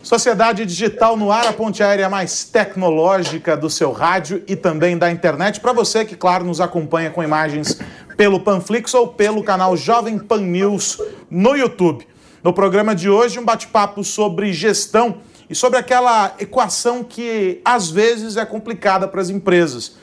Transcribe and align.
Sociedade 0.00 0.64
Digital 0.64 1.16
no 1.16 1.32
ar, 1.32 1.48
a 1.48 1.52
ponte 1.52 1.82
aérea 1.82 2.08
mais 2.08 2.44
tecnológica 2.44 3.56
do 3.56 3.68
seu 3.68 3.90
rádio 3.90 4.44
e 4.46 4.54
também 4.54 4.96
da 4.96 5.10
internet. 5.10 5.58
Para 5.58 5.72
você 5.72 6.04
que, 6.04 6.14
claro, 6.14 6.44
nos 6.44 6.60
acompanha 6.60 7.10
com 7.10 7.20
imagens 7.20 7.80
pelo 8.16 8.38
Panflix 8.38 8.94
ou 8.94 9.08
pelo 9.08 9.42
canal 9.42 9.76
Jovem 9.76 10.16
Pan 10.16 10.40
News 10.40 11.02
no 11.28 11.56
YouTube. 11.56 12.06
No 12.44 12.52
programa 12.52 12.94
de 12.94 13.10
hoje, 13.10 13.40
um 13.40 13.44
bate-papo 13.44 14.04
sobre 14.04 14.52
gestão 14.52 15.16
e 15.50 15.54
sobre 15.54 15.80
aquela 15.80 16.32
equação 16.38 17.02
que 17.02 17.60
às 17.64 17.90
vezes 17.90 18.36
é 18.36 18.46
complicada 18.46 19.08
para 19.08 19.20
as 19.20 19.30
empresas. 19.30 19.96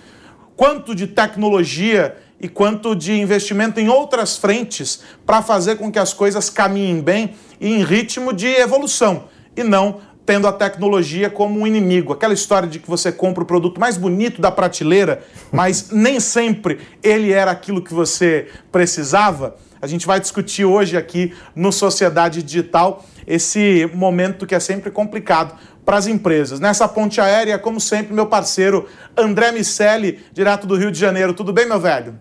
Quanto 0.58 0.94
de 0.94 1.08
tecnologia 1.08 2.18
e 2.40 2.50
quanto 2.50 2.98
de 2.98 3.14
investimento 3.14 3.80
em 3.80 3.88
outras 3.88 4.36
frentes 4.36 5.00
para 5.26 5.42
fazer 5.42 5.78
com 5.78 5.90
que 5.90 6.00
as 6.00 6.14
coisas 6.14 6.50
caminhem 6.50 7.00
bem 7.00 7.34
e 7.62 7.74
em 7.74 7.82
ritmo 7.82 8.34
de 8.34 8.48
evolução 8.48 9.34
e 9.56 9.64
não 9.64 10.02
tendo 10.26 10.48
a 10.48 10.52
tecnologia 10.52 11.30
como 11.30 11.60
um 11.60 11.68
inimigo. 11.68 12.12
Aquela 12.12 12.34
história 12.34 12.68
de 12.68 12.80
que 12.80 12.90
você 12.90 13.12
compra 13.12 13.44
o 13.44 13.46
produto 13.46 13.80
mais 13.80 13.96
bonito 13.96 14.42
da 14.42 14.52
prateleira, 14.52 15.24
mas 15.52 15.92
nem 15.92 16.20
sempre 16.20 16.80
ele 17.04 17.32
era 17.32 17.52
aquilo 17.52 17.82
que 17.82 17.94
você 17.94 18.48
precisava. 18.72 19.56
A 19.82 19.88
gente 19.88 20.08
vai 20.08 20.20
discutir 20.20 20.66
hoje 20.66 20.98
aqui 20.98 21.34
no 21.56 21.72
Sociedade 21.72 22.42
Digital 22.42 23.06
esse 23.28 23.90
momento 23.94 24.46
que 24.46 24.56
é 24.56 24.60
sempre 24.60 24.90
complicado 24.90 25.56
para 25.86 25.98
as 25.98 26.08
empresas. 26.08 26.60
Nessa 26.60 26.88
ponte 26.88 27.22
aérea, 27.22 27.60
como 27.60 27.80
sempre, 27.80 28.14
meu 28.14 28.26
parceiro 28.26 28.88
André 29.16 29.52
Miceli, 29.52 30.20
direto 30.34 30.66
do 30.66 30.76
Rio 30.76 30.92
de 30.92 31.00
Janeiro. 31.00 31.34
Tudo 31.34 31.54
bem, 31.54 31.68
meu 31.68 31.80
velho? 31.80 32.20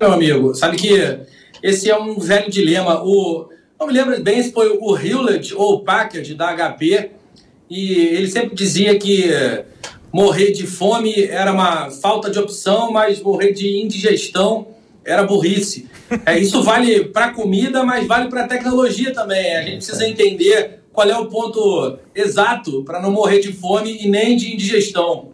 Meu 0.00 0.12
amigo, 0.12 0.54
sabe 0.54 0.76
que 0.76 1.20
esse 1.62 1.90
é 1.90 1.98
um 1.98 2.18
velho 2.18 2.50
dilema. 2.50 3.02
O, 3.02 3.48
não 3.80 3.86
me 3.86 3.94
lembro 3.94 4.22
bem 4.22 4.42
se 4.42 4.52
foi 4.52 4.68
o 4.78 4.94
Hewlett 4.94 5.54
ou 5.54 5.76
o 5.76 5.80
Packard 5.80 6.34
da 6.34 6.54
HP, 6.54 7.12
e 7.70 7.92
ele 7.92 8.30
sempre 8.30 8.54
dizia 8.54 8.98
que 8.98 9.30
morrer 10.12 10.52
de 10.52 10.66
fome 10.66 11.24
era 11.24 11.50
uma 11.50 11.90
falta 11.90 12.30
de 12.30 12.38
opção, 12.38 12.92
mas 12.92 13.22
morrer 13.22 13.52
de 13.52 13.80
indigestão 13.80 14.68
era 15.02 15.22
burrice. 15.22 15.88
É, 16.26 16.38
isso 16.38 16.62
vale 16.62 17.06
para 17.06 17.30
comida, 17.30 17.82
mas 17.82 18.06
vale 18.06 18.28
para 18.28 18.46
tecnologia 18.46 19.14
também. 19.14 19.56
A 19.56 19.62
gente 19.62 19.76
precisa 19.76 20.06
entender 20.06 20.80
qual 20.92 21.08
é 21.08 21.16
o 21.16 21.26
ponto 21.26 21.98
exato 22.14 22.84
para 22.84 23.00
não 23.00 23.10
morrer 23.10 23.38
de 23.38 23.52
fome 23.52 23.96
e 24.04 24.10
nem 24.10 24.36
de 24.36 24.52
indigestão. 24.52 25.30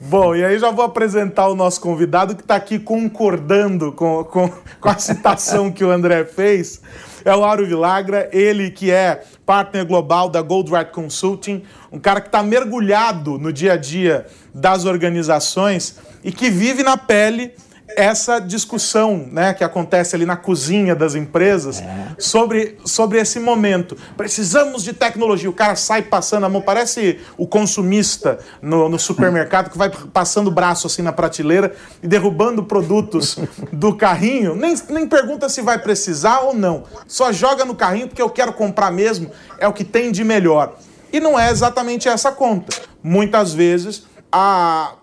Bom, 0.00 0.36
e 0.36 0.44
aí 0.44 0.58
já 0.58 0.70
vou 0.70 0.84
apresentar 0.84 1.48
o 1.48 1.56
nosso 1.56 1.80
convidado 1.80 2.36
que 2.36 2.42
está 2.42 2.54
aqui 2.54 2.78
concordando 2.78 3.90
com, 3.90 4.22
com, 4.24 4.48
com 4.80 4.88
a 4.88 4.98
citação 4.98 5.72
que 5.72 5.82
o 5.82 5.90
André 5.90 6.24
fez. 6.24 6.80
É 7.24 7.34
o 7.34 7.42
Auro 7.42 7.66
Vilagra, 7.66 8.28
ele 8.32 8.70
que 8.70 8.90
é 8.90 9.22
partner 9.46 9.86
global 9.86 10.28
da 10.28 10.42
Goldratt 10.42 10.92
Consulting, 10.92 11.62
um 11.90 11.98
cara 11.98 12.20
que 12.20 12.28
está 12.28 12.42
mergulhado 12.42 13.38
no 13.38 13.52
dia 13.52 13.72
a 13.72 13.76
dia 13.76 14.26
das 14.52 14.84
organizações 14.84 15.98
e 16.22 16.30
que 16.30 16.50
vive 16.50 16.82
na 16.82 16.96
pele 16.96 17.52
essa 17.96 18.38
discussão 18.38 19.28
né, 19.30 19.52
que 19.54 19.62
acontece 19.62 20.16
ali 20.16 20.24
na 20.24 20.36
cozinha 20.36 20.94
das 20.94 21.14
empresas 21.14 21.80
é. 21.80 22.14
sobre, 22.18 22.78
sobre 22.84 23.18
esse 23.18 23.38
momento. 23.38 23.96
Precisamos 24.16 24.82
de 24.82 24.92
tecnologia. 24.92 25.48
O 25.48 25.52
cara 25.52 25.76
sai 25.76 26.02
passando 26.02 26.44
a 26.44 26.48
mão, 26.48 26.60
parece 26.60 27.20
o 27.36 27.46
consumista 27.46 28.38
no, 28.60 28.88
no 28.88 28.98
supermercado 28.98 29.70
que 29.70 29.78
vai 29.78 29.90
passando 29.90 30.48
o 30.48 30.50
braço 30.50 30.86
assim 30.86 31.02
na 31.02 31.12
prateleira 31.12 31.74
e 32.02 32.08
derrubando 32.08 32.64
produtos 32.64 33.38
do 33.72 33.94
carrinho. 33.94 34.56
Nem, 34.56 34.74
nem 34.90 35.06
pergunta 35.06 35.48
se 35.48 35.60
vai 35.60 35.78
precisar 35.78 36.40
ou 36.40 36.54
não. 36.54 36.84
Só 37.06 37.32
joga 37.32 37.64
no 37.64 37.74
carrinho 37.74 38.08
porque 38.08 38.22
eu 38.22 38.30
quero 38.30 38.52
comprar 38.52 38.90
mesmo, 38.90 39.30
é 39.58 39.68
o 39.68 39.72
que 39.72 39.84
tem 39.84 40.10
de 40.10 40.24
melhor. 40.24 40.76
E 41.12 41.20
não 41.20 41.38
é 41.38 41.50
exatamente 41.50 42.08
essa 42.08 42.32
conta. 42.32 42.74
Muitas 43.02 43.52
vezes 43.52 44.04
a 44.32 44.94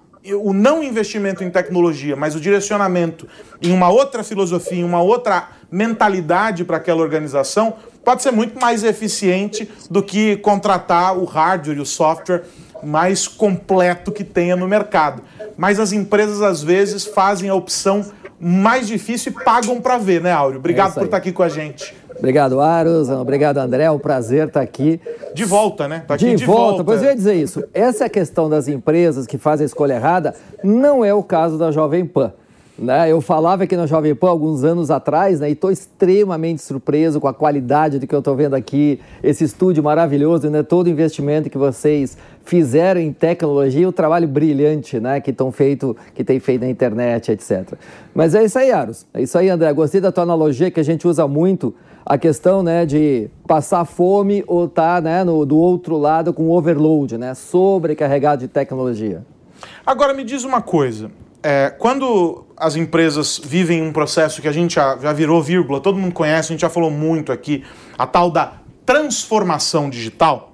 o 0.41 0.53
não 0.53 0.83
investimento 0.83 1.43
em 1.43 1.49
tecnologia, 1.49 2.15
mas 2.15 2.35
o 2.35 2.39
direcionamento 2.39 3.27
em 3.61 3.71
uma 3.71 3.89
outra 3.89 4.23
filosofia, 4.23 4.79
em 4.79 4.83
uma 4.83 5.01
outra 5.01 5.49
mentalidade 5.71 6.63
para 6.63 6.77
aquela 6.77 7.01
organização, 7.01 7.75
pode 8.03 8.21
ser 8.21 8.31
muito 8.31 8.59
mais 8.59 8.83
eficiente 8.83 9.69
do 9.89 10.03
que 10.03 10.37
contratar 10.37 11.17
o 11.17 11.25
hardware 11.25 11.77
e 11.77 11.81
o 11.81 11.85
software 11.85 12.43
mais 12.83 13.27
completo 13.27 14.11
que 14.11 14.23
tenha 14.23 14.55
no 14.55 14.67
mercado. 14.67 15.21
Mas 15.57 15.79
as 15.79 15.91
empresas, 15.91 16.41
às 16.41 16.63
vezes, 16.63 17.05
fazem 17.05 17.49
a 17.49 17.55
opção 17.55 18.05
mais 18.39 18.87
difícil 18.87 19.31
e 19.31 19.43
pagam 19.43 19.79
para 19.79 19.99
ver, 19.99 20.19
né, 20.19 20.31
Áureo? 20.31 20.57
Obrigado 20.57 20.91
é 20.91 20.93
por 20.95 21.05
estar 21.05 21.17
aqui 21.17 21.31
com 21.31 21.43
a 21.43 21.49
gente. 21.49 21.93
Obrigado, 22.21 22.61
Aros. 22.61 23.09
Obrigado, 23.09 23.57
André. 23.57 23.85
É 23.85 23.91
um 23.91 23.97
prazer 23.97 24.47
estar 24.47 24.61
aqui. 24.61 25.01
De 25.33 25.43
volta, 25.43 25.87
né? 25.87 26.03
Tá 26.07 26.15
de, 26.15 26.35
de 26.35 26.45
volta. 26.45 26.61
volta. 26.61 26.83
Pois 26.83 27.01
eu 27.01 27.09
ia 27.09 27.15
dizer 27.15 27.33
isso. 27.33 27.63
Essa 27.73 28.03
é 28.03 28.07
a 28.07 28.09
questão 28.09 28.47
das 28.47 28.67
empresas 28.67 29.25
que 29.25 29.39
fazem 29.39 29.63
a 29.63 29.65
escolha 29.65 29.95
errada 29.95 30.35
não 30.63 31.03
é 31.03 31.11
o 31.11 31.23
caso 31.23 31.57
da 31.57 31.71
Jovem 31.71 32.05
Pan. 32.05 32.31
Né? 32.77 33.11
Eu 33.11 33.21
falava 33.21 33.63
aqui 33.63 33.75
na 33.75 33.85
Jovem 33.85 34.15
Pan 34.15 34.29
alguns 34.29 34.63
anos 34.63 34.89
atrás 34.89 35.39
né? 35.39 35.49
e 35.49 35.53
estou 35.53 35.71
extremamente 35.71 36.61
surpreso 36.61 37.19
com 37.19 37.27
a 37.27 37.33
qualidade 37.33 37.99
do 37.99 38.07
que 38.07 38.15
eu 38.15 38.19
estou 38.19 38.35
vendo 38.35 38.55
aqui, 38.55 38.99
esse 39.21 39.43
estúdio 39.43 39.83
maravilhoso, 39.83 40.49
né? 40.49 40.63
todo 40.63 40.87
o 40.87 40.89
investimento 40.89 41.49
que 41.49 41.57
vocês 41.57 42.17
fizeram 42.43 42.99
em 42.99 43.13
tecnologia, 43.13 43.87
o 43.87 43.91
trabalho 43.91 44.27
brilhante 44.27 44.99
né? 44.99 45.19
que, 45.19 45.31
estão 45.31 45.51
feito, 45.51 45.95
que 46.15 46.23
tem 46.23 46.39
feito 46.39 46.61
na 46.61 46.69
internet, 46.69 47.31
etc. 47.31 47.73
Mas 48.15 48.33
é 48.33 48.43
isso 48.43 48.57
aí, 48.57 48.71
Aros. 48.71 49.05
É 49.13 49.21
isso 49.21 49.37
aí, 49.37 49.49
André. 49.49 49.71
Gostei 49.73 50.01
da 50.01 50.11
tua 50.11 50.23
analogia 50.23 50.71
que 50.71 50.79
a 50.79 50.83
gente 50.83 51.07
usa 51.07 51.27
muito 51.27 51.75
a 52.05 52.17
questão 52.17 52.63
né, 52.63 52.85
de 52.85 53.29
passar 53.47 53.85
fome 53.85 54.43
ou 54.47 54.65
estar 54.65 54.95
tá, 54.95 55.01
né, 55.01 55.23
no, 55.23 55.45
do 55.45 55.57
outro 55.57 55.97
lado 55.97 56.33
com 56.33 56.49
overload, 56.49 57.17
né, 57.17 57.33
sobrecarregado 57.33 58.41
de 58.41 58.47
tecnologia. 58.47 59.23
Agora 59.85 60.13
me 60.13 60.23
diz 60.23 60.43
uma 60.43 60.61
coisa. 60.61 61.11
É, 61.43 61.69
quando 61.71 62.45
as 62.55 62.75
empresas 62.75 63.41
vivem 63.43 63.81
um 63.81 63.91
processo 63.91 64.41
que 64.41 64.47
a 64.47 64.51
gente 64.51 64.75
já, 64.75 64.97
já 64.97 65.11
virou 65.11 65.41
vírgula, 65.41 65.79
todo 65.79 65.97
mundo 65.97 66.13
conhece, 66.13 66.49
a 66.49 66.53
gente 66.53 66.61
já 66.61 66.69
falou 66.69 66.91
muito 66.91 67.31
aqui, 67.31 67.63
a 67.97 68.05
tal 68.05 68.29
da 68.29 68.53
transformação 68.85 69.89
digital, 69.89 70.53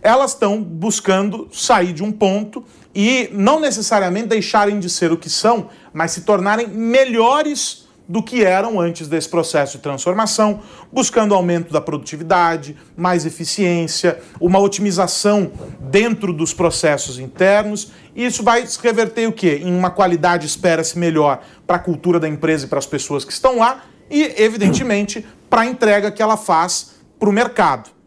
elas 0.00 0.32
estão 0.32 0.62
buscando 0.62 1.48
sair 1.52 1.92
de 1.92 2.04
um 2.04 2.12
ponto 2.12 2.64
e 2.94 3.28
não 3.32 3.58
necessariamente 3.58 4.28
deixarem 4.28 4.78
de 4.78 4.88
ser 4.88 5.10
o 5.10 5.16
que 5.16 5.28
são, 5.28 5.68
mas 5.92 6.12
se 6.12 6.20
tornarem 6.20 6.68
melhores 6.68 7.87
do 8.08 8.22
que 8.22 8.42
eram 8.42 8.80
antes 8.80 9.06
desse 9.06 9.28
processo 9.28 9.76
de 9.76 9.82
transformação, 9.82 10.60
buscando 10.90 11.34
aumento 11.34 11.72
da 11.72 11.80
produtividade, 11.80 12.74
mais 12.96 13.26
eficiência, 13.26 14.18
uma 14.40 14.58
otimização 14.58 15.52
dentro 15.78 16.32
dos 16.32 16.54
processos 16.54 17.18
internos. 17.18 17.92
E 18.16 18.24
isso 18.24 18.42
vai 18.42 18.66
se 18.66 18.80
reverter 18.82 19.28
o 19.28 19.32
quê? 19.32 19.60
Em 19.62 19.76
uma 19.76 19.90
qualidade 19.90 20.46
espera-se 20.46 20.98
melhor 20.98 21.42
para 21.66 21.76
a 21.76 21.80
cultura 21.80 22.18
da 22.18 22.28
empresa 22.28 22.64
e 22.64 22.68
para 22.68 22.78
as 22.78 22.86
pessoas 22.86 23.24
que 23.24 23.32
estão 23.32 23.58
lá 23.58 23.84
e, 24.10 24.42
evidentemente, 24.42 25.26
para 25.50 25.62
a 25.62 25.66
entrega 25.66 26.10
que 26.10 26.22
ela 26.22 26.36
faz 26.36 26.94
para 27.18 27.28
o 27.28 27.32
mercado. 27.32 27.97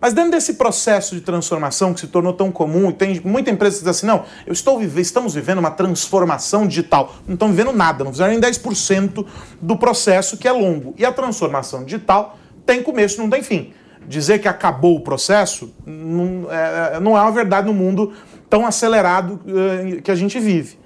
Mas 0.00 0.12
dentro 0.12 0.30
desse 0.30 0.54
processo 0.54 1.14
de 1.14 1.20
transformação 1.20 1.92
que 1.92 2.00
se 2.00 2.06
tornou 2.06 2.32
tão 2.32 2.52
comum, 2.52 2.92
tem 2.92 3.20
muita 3.24 3.50
empresa 3.50 3.78
que 3.78 3.84
diz 3.84 3.88
assim: 3.88 4.06
não, 4.06 4.24
eu 4.46 4.52
estou 4.52 4.80
estamos 4.82 5.34
vivendo 5.34 5.58
uma 5.58 5.70
transformação 5.70 6.66
digital. 6.66 7.16
Não 7.26 7.34
estão 7.34 7.48
vivendo 7.48 7.72
nada, 7.72 8.04
não 8.04 8.12
fizeram 8.12 8.30
nem 8.30 8.40
10% 8.40 9.26
do 9.60 9.76
processo 9.76 10.36
que 10.36 10.46
é 10.46 10.52
longo. 10.52 10.94
E 10.96 11.04
a 11.04 11.12
transformação 11.12 11.84
digital 11.84 12.38
tem 12.64 12.82
começo, 12.82 13.20
não 13.20 13.28
tem 13.28 13.42
fim. 13.42 13.72
Dizer 14.06 14.38
que 14.38 14.48
acabou 14.48 14.96
o 14.96 15.00
processo 15.00 15.74
não 15.84 16.46
é, 16.50 16.96
é 16.96 17.00
não 17.00 17.16
é 17.16 17.20
uma 17.20 17.32
verdade 17.32 17.66
no 17.66 17.74
mundo 17.74 18.12
tão 18.48 18.66
acelerado 18.66 19.40
uh, 19.44 20.00
que 20.00 20.10
a 20.10 20.14
gente 20.14 20.38
vive. 20.38 20.78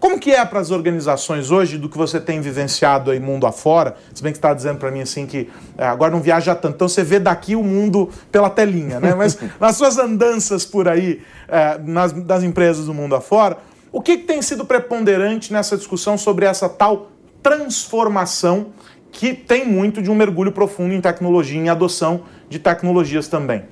Como 0.00 0.18
que 0.18 0.30
é 0.30 0.44
para 0.44 0.60
as 0.60 0.70
organizações 0.70 1.50
hoje, 1.50 1.76
do 1.76 1.88
que 1.88 1.98
você 1.98 2.20
tem 2.20 2.40
vivenciado 2.40 3.10
aí 3.10 3.18
mundo 3.18 3.46
afora? 3.46 3.96
Se 4.14 4.22
bem 4.22 4.32
que 4.32 4.38
está 4.38 4.54
dizendo 4.54 4.78
para 4.78 4.90
mim 4.90 5.00
assim 5.00 5.26
que 5.26 5.50
é, 5.76 5.86
agora 5.86 6.12
não 6.12 6.20
viaja 6.20 6.54
tanto, 6.54 6.76
então 6.76 6.88
você 6.88 7.02
vê 7.02 7.18
daqui 7.18 7.56
o 7.56 7.64
mundo 7.64 8.08
pela 8.30 8.48
telinha, 8.48 9.00
né? 9.00 9.14
Mas 9.14 9.36
nas 9.58 9.76
suas 9.76 9.98
andanças 9.98 10.64
por 10.64 10.88
aí, 10.88 11.20
é, 11.48 11.78
nas, 11.78 12.12
das 12.12 12.44
empresas 12.44 12.86
do 12.86 12.94
mundo 12.94 13.16
afora, 13.16 13.58
O 13.90 14.00
que, 14.02 14.18
que 14.18 14.24
tem 14.24 14.42
sido 14.42 14.64
preponderante 14.64 15.52
nessa 15.52 15.76
discussão 15.76 16.18
sobre 16.18 16.44
essa 16.44 16.68
tal 16.68 17.10
transformação 17.42 18.66
que 19.10 19.32
tem 19.32 19.66
muito 19.66 20.02
de 20.02 20.10
um 20.10 20.14
mergulho 20.14 20.52
profundo 20.52 20.94
em 20.94 21.00
tecnologia, 21.00 21.58
em 21.58 21.68
adoção 21.68 22.22
de 22.48 22.58
tecnologias 22.58 23.28
também? 23.28 23.64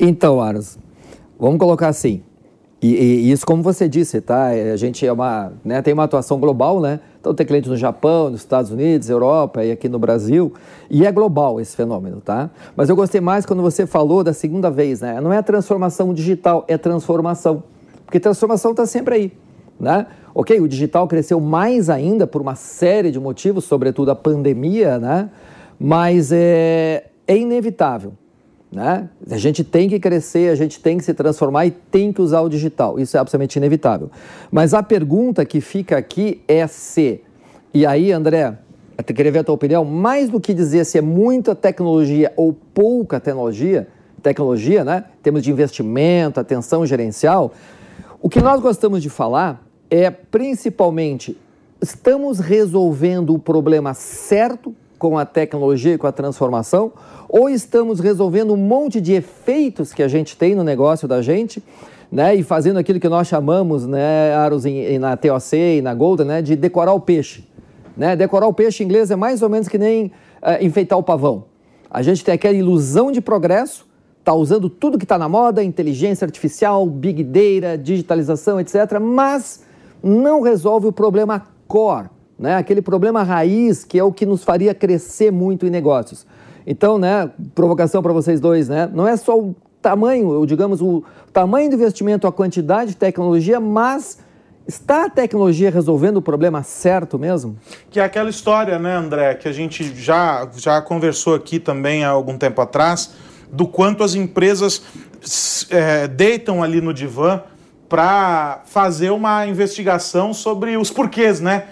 Então, 0.00 0.40
Aras, 0.40 0.78
vamos 1.38 1.58
colocar 1.58 1.88
assim. 1.88 2.22
E, 2.82 2.96
e, 2.96 3.30
isso, 3.30 3.46
como 3.46 3.62
você 3.62 3.88
disse, 3.88 4.20
tá? 4.20 4.48
A 4.48 4.76
gente 4.76 5.06
é 5.06 5.12
uma, 5.12 5.52
né, 5.64 5.80
tem 5.80 5.94
uma 5.94 6.02
atuação 6.02 6.40
global, 6.40 6.80
né? 6.80 6.98
Então 7.20 7.32
tem 7.32 7.46
cliente 7.46 7.68
no 7.68 7.76
Japão, 7.76 8.28
nos 8.28 8.40
Estados 8.40 8.72
Unidos, 8.72 9.08
Europa 9.08 9.64
e 9.64 9.70
aqui 9.70 9.88
no 9.88 10.00
Brasil. 10.00 10.52
E 10.90 11.06
é 11.06 11.12
global 11.12 11.60
esse 11.60 11.76
fenômeno, 11.76 12.20
tá? 12.20 12.50
Mas 12.74 12.88
eu 12.88 12.96
gostei 12.96 13.20
mais 13.20 13.46
quando 13.46 13.62
você 13.62 13.86
falou 13.86 14.24
da 14.24 14.32
segunda 14.32 14.68
vez, 14.68 15.00
né? 15.00 15.20
Não 15.20 15.32
é 15.32 15.40
transformação 15.42 16.12
digital, 16.12 16.64
é 16.66 16.76
transformação. 16.76 17.62
Porque 18.04 18.18
transformação 18.18 18.72
está 18.72 18.84
sempre 18.84 19.14
aí, 19.14 19.32
né? 19.78 20.08
Ok, 20.34 20.60
o 20.60 20.66
digital 20.66 21.06
cresceu 21.06 21.38
mais 21.38 21.88
ainda 21.88 22.26
por 22.26 22.42
uma 22.42 22.56
série 22.56 23.12
de 23.12 23.20
motivos, 23.20 23.62
sobretudo 23.64 24.10
a 24.10 24.16
pandemia, 24.16 24.98
né? 24.98 25.30
Mas 25.78 26.32
é, 26.32 27.10
é 27.28 27.36
inevitável. 27.36 28.14
Né? 28.72 29.08
A 29.30 29.36
gente 29.36 29.62
tem 29.62 29.86
que 29.86 30.00
crescer, 30.00 30.50
a 30.50 30.54
gente 30.54 30.80
tem 30.80 30.96
que 30.96 31.04
se 31.04 31.12
transformar 31.12 31.66
e 31.66 31.70
tem 31.70 32.10
que 32.10 32.22
usar 32.22 32.40
o 32.40 32.48
digital. 32.48 32.98
Isso 32.98 33.16
é 33.16 33.20
absolutamente 33.20 33.56
inevitável. 33.56 34.10
Mas 34.50 34.72
a 34.72 34.82
pergunta 34.82 35.44
que 35.44 35.60
fica 35.60 35.98
aqui 35.98 36.40
é 36.48 36.66
se. 36.66 37.20
E 37.74 37.84
aí, 37.84 38.10
André, 38.10 38.56
eu 38.96 39.04
queria 39.04 39.30
ver 39.30 39.40
a 39.40 39.44
tua 39.44 39.54
opinião. 39.54 39.84
Mais 39.84 40.30
do 40.30 40.40
que 40.40 40.54
dizer 40.54 40.86
se 40.86 40.96
é 40.96 41.02
muita 41.02 41.54
tecnologia 41.54 42.32
ou 42.34 42.54
pouca 42.72 43.20
tecnologia, 43.20 43.88
tecnologia, 44.22 44.84
né? 44.84 45.04
Em 45.18 45.22
termos 45.22 45.42
de 45.42 45.50
investimento, 45.50 46.40
atenção 46.40 46.86
gerencial, 46.86 47.52
o 48.22 48.28
que 48.28 48.40
nós 48.40 48.58
gostamos 48.60 49.02
de 49.02 49.10
falar 49.10 49.62
é 49.90 50.10
principalmente 50.10 51.36
estamos 51.82 52.38
resolvendo 52.38 53.34
o 53.34 53.38
problema 53.38 53.92
certo 53.92 54.74
com 55.02 55.18
a 55.18 55.24
tecnologia 55.24 55.94
e 55.94 55.98
com 55.98 56.06
a 56.06 56.12
transformação 56.12 56.92
ou 57.28 57.50
estamos 57.50 57.98
resolvendo 57.98 58.52
um 58.52 58.56
monte 58.56 59.00
de 59.00 59.14
efeitos 59.14 59.92
que 59.92 60.00
a 60.00 60.06
gente 60.06 60.36
tem 60.36 60.54
no 60.54 60.62
negócio 60.62 61.08
da 61.08 61.20
gente, 61.20 61.60
né, 62.10 62.36
e 62.36 62.44
fazendo 62.44 62.78
aquilo 62.78 63.00
que 63.00 63.08
nós 63.08 63.26
chamamos, 63.26 63.84
né, 63.84 64.32
Aros, 64.32 64.64
em, 64.64 65.00
na 65.00 65.16
TOC 65.16 65.56
e 65.56 65.82
na 65.82 65.92
Golden, 65.92 66.26
né, 66.26 66.40
de 66.40 66.54
decorar 66.54 66.92
o 66.92 67.00
peixe. 67.00 67.44
Né? 67.96 68.14
Decorar 68.14 68.46
o 68.46 68.54
peixe 68.54 68.84
em 68.84 68.86
inglês 68.86 69.10
é 69.10 69.16
mais 69.16 69.42
ou 69.42 69.48
menos 69.48 69.66
que 69.66 69.76
nem 69.76 70.06
uh, 70.06 70.62
enfeitar 70.64 70.96
o 70.96 71.02
pavão. 71.02 71.46
A 71.90 72.00
gente 72.00 72.24
tem 72.24 72.34
aquela 72.34 72.54
ilusão 72.54 73.10
de 73.10 73.20
progresso, 73.20 73.88
está 74.20 74.32
usando 74.32 74.70
tudo 74.70 74.98
que 74.98 75.04
está 75.04 75.18
na 75.18 75.28
moda, 75.28 75.64
inteligência 75.64 76.24
artificial, 76.24 76.86
big 76.86 77.24
data, 77.24 77.76
digitalização, 77.76 78.60
etc., 78.60 79.00
mas 79.00 79.64
não 80.00 80.42
resolve 80.42 80.86
o 80.86 80.92
problema 80.92 81.42
core, 81.66 82.08
né? 82.42 82.56
aquele 82.56 82.82
problema 82.82 83.22
raiz 83.22 83.84
que 83.84 83.98
é 83.98 84.04
o 84.04 84.12
que 84.12 84.26
nos 84.26 84.42
faria 84.42 84.74
crescer 84.74 85.30
muito 85.30 85.64
em 85.64 85.70
negócios. 85.70 86.26
Então, 86.66 86.98
né, 86.98 87.30
provocação 87.54 88.02
para 88.02 88.12
vocês 88.12 88.40
dois, 88.40 88.68
né? 88.68 88.88
Não 88.92 89.06
é 89.06 89.16
só 89.16 89.38
o 89.38 89.54
tamanho, 89.80 90.44
digamos, 90.46 90.80
o 90.80 91.02
tamanho 91.32 91.70
do 91.70 91.74
investimento, 91.74 92.26
a 92.26 92.32
quantidade 92.32 92.90
de 92.90 92.96
tecnologia, 92.96 93.58
mas 93.58 94.18
está 94.66 95.06
a 95.06 95.10
tecnologia 95.10 95.70
resolvendo 95.70 96.18
o 96.18 96.22
problema 96.22 96.62
certo 96.62 97.18
mesmo? 97.18 97.56
Que 97.90 97.98
é 97.98 98.04
aquela 98.04 98.30
história, 98.30 98.78
né, 98.78 98.94
André, 98.94 99.34
que 99.34 99.48
a 99.48 99.52
gente 99.52 99.94
já, 99.96 100.48
já 100.56 100.80
conversou 100.80 101.34
aqui 101.34 101.58
também 101.58 102.04
há 102.04 102.10
algum 102.10 102.38
tempo 102.38 102.60
atrás, 102.60 103.12
do 103.50 103.66
quanto 103.66 104.02
as 104.04 104.14
empresas 104.14 104.82
é, 105.70 106.06
deitam 106.08 106.62
ali 106.62 106.80
no 106.80 106.94
divã 106.94 107.42
para 107.88 108.62
fazer 108.64 109.10
uma 109.10 109.46
investigação 109.46 110.32
sobre 110.32 110.76
os 110.76 110.90
porquês, 110.90 111.40
né? 111.40 111.66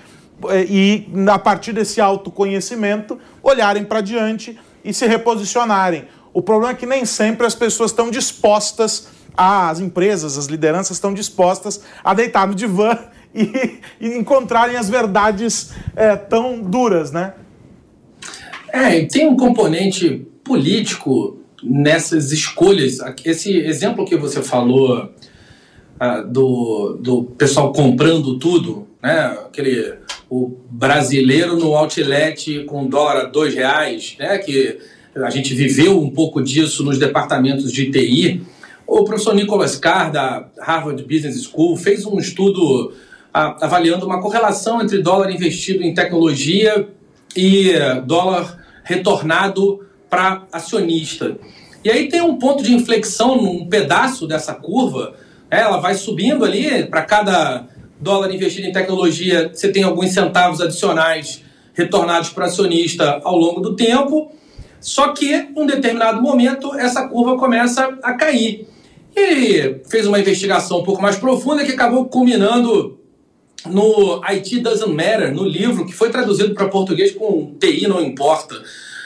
E 0.68 1.06
a 1.30 1.38
partir 1.38 1.72
desse 1.72 2.00
autoconhecimento, 2.00 3.18
olharem 3.42 3.84
para 3.84 4.00
diante 4.00 4.58
e 4.84 4.92
se 4.92 5.06
reposicionarem. 5.06 6.04
O 6.32 6.40
problema 6.40 6.72
é 6.72 6.76
que 6.76 6.86
nem 6.86 7.04
sempre 7.04 7.46
as 7.46 7.54
pessoas 7.54 7.90
estão 7.90 8.10
dispostas, 8.10 9.08
as 9.36 9.80
empresas, 9.80 10.38
as 10.38 10.46
lideranças 10.46 10.96
estão 10.96 11.12
dispostas 11.12 11.82
a 12.04 12.14
deitar 12.14 12.46
no 12.46 12.54
divã 12.54 12.96
e, 13.34 13.80
e 14.00 14.16
encontrarem 14.16 14.76
as 14.76 14.88
verdades 14.88 15.72
é, 15.94 16.16
tão 16.16 16.60
duras, 16.60 17.10
né? 17.10 17.34
É, 18.72 19.04
tem 19.04 19.26
um 19.26 19.36
componente 19.36 20.26
político 20.44 21.38
nessas 21.62 22.32
escolhas. 22.32 22.98
Esse 23.24 23.56
exemplo 23.58 24.04
que 24.04 24.16
você 24.16 24.42
falou 24.42 25.04
uh, 26.00 26.26
do, 26.26 26.98
do 27.00 27.24
pessoal 27.36 27.72
comprando 27.72 28.38
tudo, 28.38 28.86
né? 29.02 29.38
Aquele 29.46 29.94
o 30.30 30.56
brasileiro 30.70 31.56
no 31.56 31.74
outlet 31.74 32.64
com 32.64 32.86
dólar 32.86 33.16
a 33.16 33.24
dois 33.24 33.52
reais, 33.52 34.14
né? 34.16 34.38
Que 34.38 34.78
a 35.16 35.28
gente 35.28 35.52
viveu 35.52 36.00
um 36.00 36.08
pouco 36.08 36.40
disso 36.40 36.84
nos 36.84 36.98
departamentos 36.98 37.72
de 37.72 37.90
TI. 37.90 38.40
O 38.86 39.02
professor 39.04 39.34
Nicholas 39.34 39.76
Carr, 39.76 40.12
da 40.12 40.48
Harvard 40.60 41.02
Business 41.02 41.42
School, 41.42 41.76
fez 41.76 42.06
um 42.06 42.18
estudo 42.18 42.92
avaliando 43.32 44.06
uma 44.06 44.20
correlação 44.20 44.80
entre 44.80 45.02
dólar 45.02 45.30
investido 45.30 45.82
em 45.82 45.92
tecnologia 45.92 46.88
e 47.36 47.72
dólar 48.06 48.64
retornado 48.84 49.84
para 50.08 50.46
acionista. 50.52 51.36
E 51.84 51.90
aí 51.90 52.08
tem 52.08 52.20
um 52.20 52.36
ponto 52.36 52.62
de 52.62 52.74
inflexão 52.74 53.40
num 53.40 53.66
pedaço 53.66 54.26
dessa 54.26 54.54
curva, 54.54 55.14
né? 55.50 55.60
ela 55.60 55.78
vai 55.78 55.94
subindo 55.94 56.44
ali 56.44 56.84
para 56.86 57.02
cada 57.02 57.68
dólar 58.00 58.34
investido 58.34 58.66
em 58.66 58.72
tecnologia, 58.72 59.50
você 59.52 59.70
tem 59.70 59.82
alguns 59.82 60.12
centavos 60.12 60.60
adicionais 60.60 61.42
retornados 61.74 62.30
para 62.30 62.46
acionista 62.46 63.20
ao 63.22 63.36
longo 63.36 63.60
do 63.60 63.76
tempo. 63.76 64.32
Só 64.80 65.08
que, 65.08 65.48
um 65.54 65.66
determinado 65.66 66.22
momento, 66.22 66.74
essa 66.74 67.06
curva 67.06 67.36
começa 67.36 67.98
a 68.02 68.14
cair. 68.14 68.66
E 69.14 69.80
fez 69.88 70.06
uma 70.06 70.18
investigação 70.18 70.80
um 70.80 70.84
pouco 70.84 71.02
mais 71.02 71.16
profunda 71.16 71.64
que 71.64 71.72
acabou 71.72 72.06
culminando 72.06 72.98
no 73.66 74.22
IT 74.24 74.60
Doesn't 74.60 74.92
Matter, 74.92 75.34
no 75.34 75.44
livro 75.44 75.84
que 75.84 75.92
foi 75.92 76.08
traduzido 76.08 76.54
para 76.54 76.68
português 76.68 77.12
com 77.12 77.54
TI 77.60 77.86
não 77.86 78.00
importa. 78.00 78.54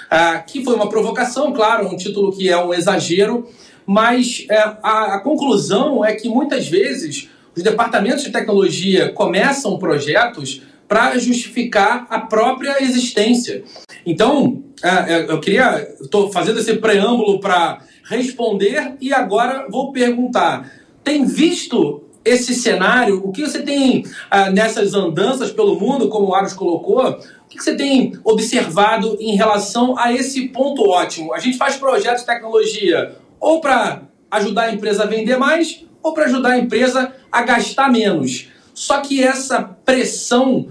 Ah, 0.09 0.39
que 0.39 0.63
foi 0.63 0.75
uma 0.77 0.89
provocação, 0.89 1.53
claro, 1.53 1.89
um 1.89 1.97
título 1.97 2.31
que 2.31 2.49
é 2.49 2.57
um 2.57 2.73
exagero, 2.73 3.49
mas 3.85 4.47
é, 4.49 4.59
a, 4.59 5.17
a 5.17 5.21
conclusão 5.21 6.05
é 6.05 6.15
que 6.15 6.29
muitas 6.29 6.69
vezes 6.69 7.29
os 7.57 7.63
departamentos 7.63 8.25
de 8.25 8.31
tecnologia 8.31 9.11
começam 9.13 9.79
projetos 9.79 10.63
para 10.89 11.19
justificar 11.19 12.07
a 12.11 12.21
própria 12.21 12.83
existência. 12.83 13.65
Então, 14.05 14.63
é, 14.83 15.15
é, 15.15 15.31
eu 15.31 15.41
queria, 15.41 15.89
estou 16.01 16.31
fazendo 16.31 16.61
esse 16.61 16.75
preâmbulo 16.75 17.41
para 17.41 17.81
responder 18.05 18.95
e 19.01 19.13
agora 19.13 19.67
vou 19.71 19.93
perguntar: 19.93 20.71
tem 21.03 21.25
visto 21.25 22.03
esse 22.25 22.55
cenário? 22.55 23.21
O 23.25 23.33
que 23.33 23.43
você 23.43 23.63
tem 23.63 24.05
ah, 24.31 24.51
nessas 24.51 24.95
andanças 24.95 25.53
pelo 25.53 25.79
mundo, 25.79 26.09
como 26.09 26.29
o 26.29 26.35
Aros 26.35 26.53
colocou? 26.53 27.03
O 27.11 27.49
que 27.49 27.63
você 27.63 27.77
tem 27.77 28.19
observado 28.25 29.17
em 29.21 29.37
relação 29.37 29.97
a 29.99 30.13
esse 30.13 30.49
ponto 30.49 30.89
ótimo? 30.89 31.33
A 31.35 31.39
gente 31.39 31.57
faz 31.57 31.77
projetos 31.77 32.23
de 32.23 32.27
tecnologia 32.27 33.17
ou 33.39 33.61
para 33.61 34.03
ajudar 34.31 34.65
a 34.65 34.73
empresa 34.73 35.05
a 35.05 35.07
vender 35.07 35.37
mais 35.37 35.85
ou 36.05 36.13
para 36.13 36.27
ajudar 36.27 36.51
a 36.51 36.59
empresa 36.59 37.13
a 37.33 37.43
gastar 37.43 37.91
menos. 37.91 38.49
Só 38.75 39.01
que 39.01 39.23
essa 39.23 39.63
pressão 39.63 40.69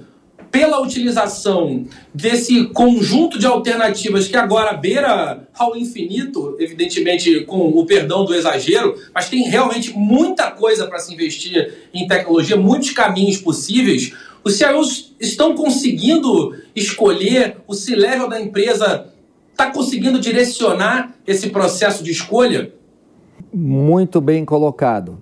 pela 0.51 0.79
utilização 0.79 1.87
desse 2.13 2.65
conjunto 2.65 3.39
de 3.39 3.47
alternativas 3.47 4.27
que 4.27 4.37
agora 4.37 4.73
beira 4.73 5.47
ao 5.55 5.75
infinito, 5.75 6.55
evidentemente 6.59 7.41
com 7.41 7.69
o 7.69 7.83
perdão 7.87 8.23
do 8.23 8.35
exagero, 8.35 8.95
mas 9.11 9.29
tem 9.29 9.49
realmente 9.49 9.97
muita 9.97 10.51
coisa 10.51 10.85
para 10.85 10.99
se 10.99 11.11
investir 11.11 11.89
em 11.91 12.07
tecnologia, 12.07 12.55
muitos 12.55 12.91
caminhos 12.91 13.37
possíveis. 13.37 14.13
Os 14.43 14.53
CIOs 14.53 15.15
estão 15.19 15.55
conseguindo 15.55 16.55
escolher, 16.75 17.57
o 17.65 17.73
C-level 17.73 18.29
da 18.29 18.39
empresa 18.39 19.07
está 19.51 19.71
conseguindo 19.71 20.19
direcionar 20.19 21.15
esse 21.25 21.49
processo 21.49 22.03
de 22.03 22.11
escolha? 22.11 22.71
Muito 23.53 24.19
bem 24.19 24.43
colocado. 24.43 25.19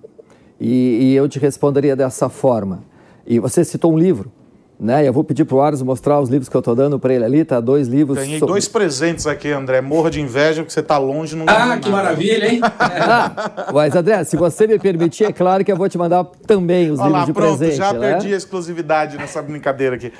E, 0.58 1.10
e, 1.10 1.14
eu 1.14 1.28
te 1.28 1.38
responderia 1.38 1.94
dessa 1.94 2.28
forma. 2.28 2.84
E 3.26 3.38
você 3.38 3.64
citou 3.64 3.92
um 3.92 3.98
livro, 3.98 4.30
né? 4.78 5.06
Eu 5.06 5.12
vou 5.12 5.24
pedir 5.24 5.44
para 5.44 5.56
o 5.56 5.60
Aros 5.60 5.82
mostrar 5.82 6.20
os 6.20 6.28
livros 6.28 6.48
que 6.48 6.56
eu 6.56 6.60
estou 6.60 6.74
dando 6.74 6.98
para 6.98 7.12
ele 7.12 7.24
ali, 7.24 7.44
tá? 7.44 7.60
Dois 7.60 7.88
livros. 7.88 8.16
Ganhei 8.16 8.38
sobre... 8.38 8.52
dois 8.52 8.68
presentes 8.68 9.26
aqui, 9.26 9.50
André. 9.50 9.80
Morra 9.80 10.10
de 10.10 10.20
inveja 10.20 10.62
porque 10.62 10.72
você 10.72 10.80
está 10.80 10.98
longe, 10.98 11.36
não 11.36 11.44
Ah, 11.48 11.78
que 11.78 11.88
nada. 11.88 11.90
maravilha, 11.90 12.46
hein? 12.46 12.60
ah, 12.62 13.70
mas, 13.74 13.94
André, 13.94 14.22
se 14.24 14.36
você 14.36 14.66
me 14.66 14.78
permitir, 14.78 15.24
é 15.24 15.32
claro 15.32 15.64
que 15.64 15.70
eu 15.70 15.76
vou 15.76 15.88
te 15.88 15.98
mandar 15.98 16.24
também 16.46 16.90
os 16.90 17.00
olha 17.00 17.08
livros 17.08 17.20
lá, 17.20 17.26
de 17.26 17.32
pronto, 17.32 17.58
presente. 17.58 17.76
Já 17.76 17.92
né? 17.92 18.12
perdi 18.12 18.32
a 18.32 18.36
exclusividade 18.36 19.16
nessa 19.18 19.42
brincadeira 19.42 19.96
aqui. 19.96 20.12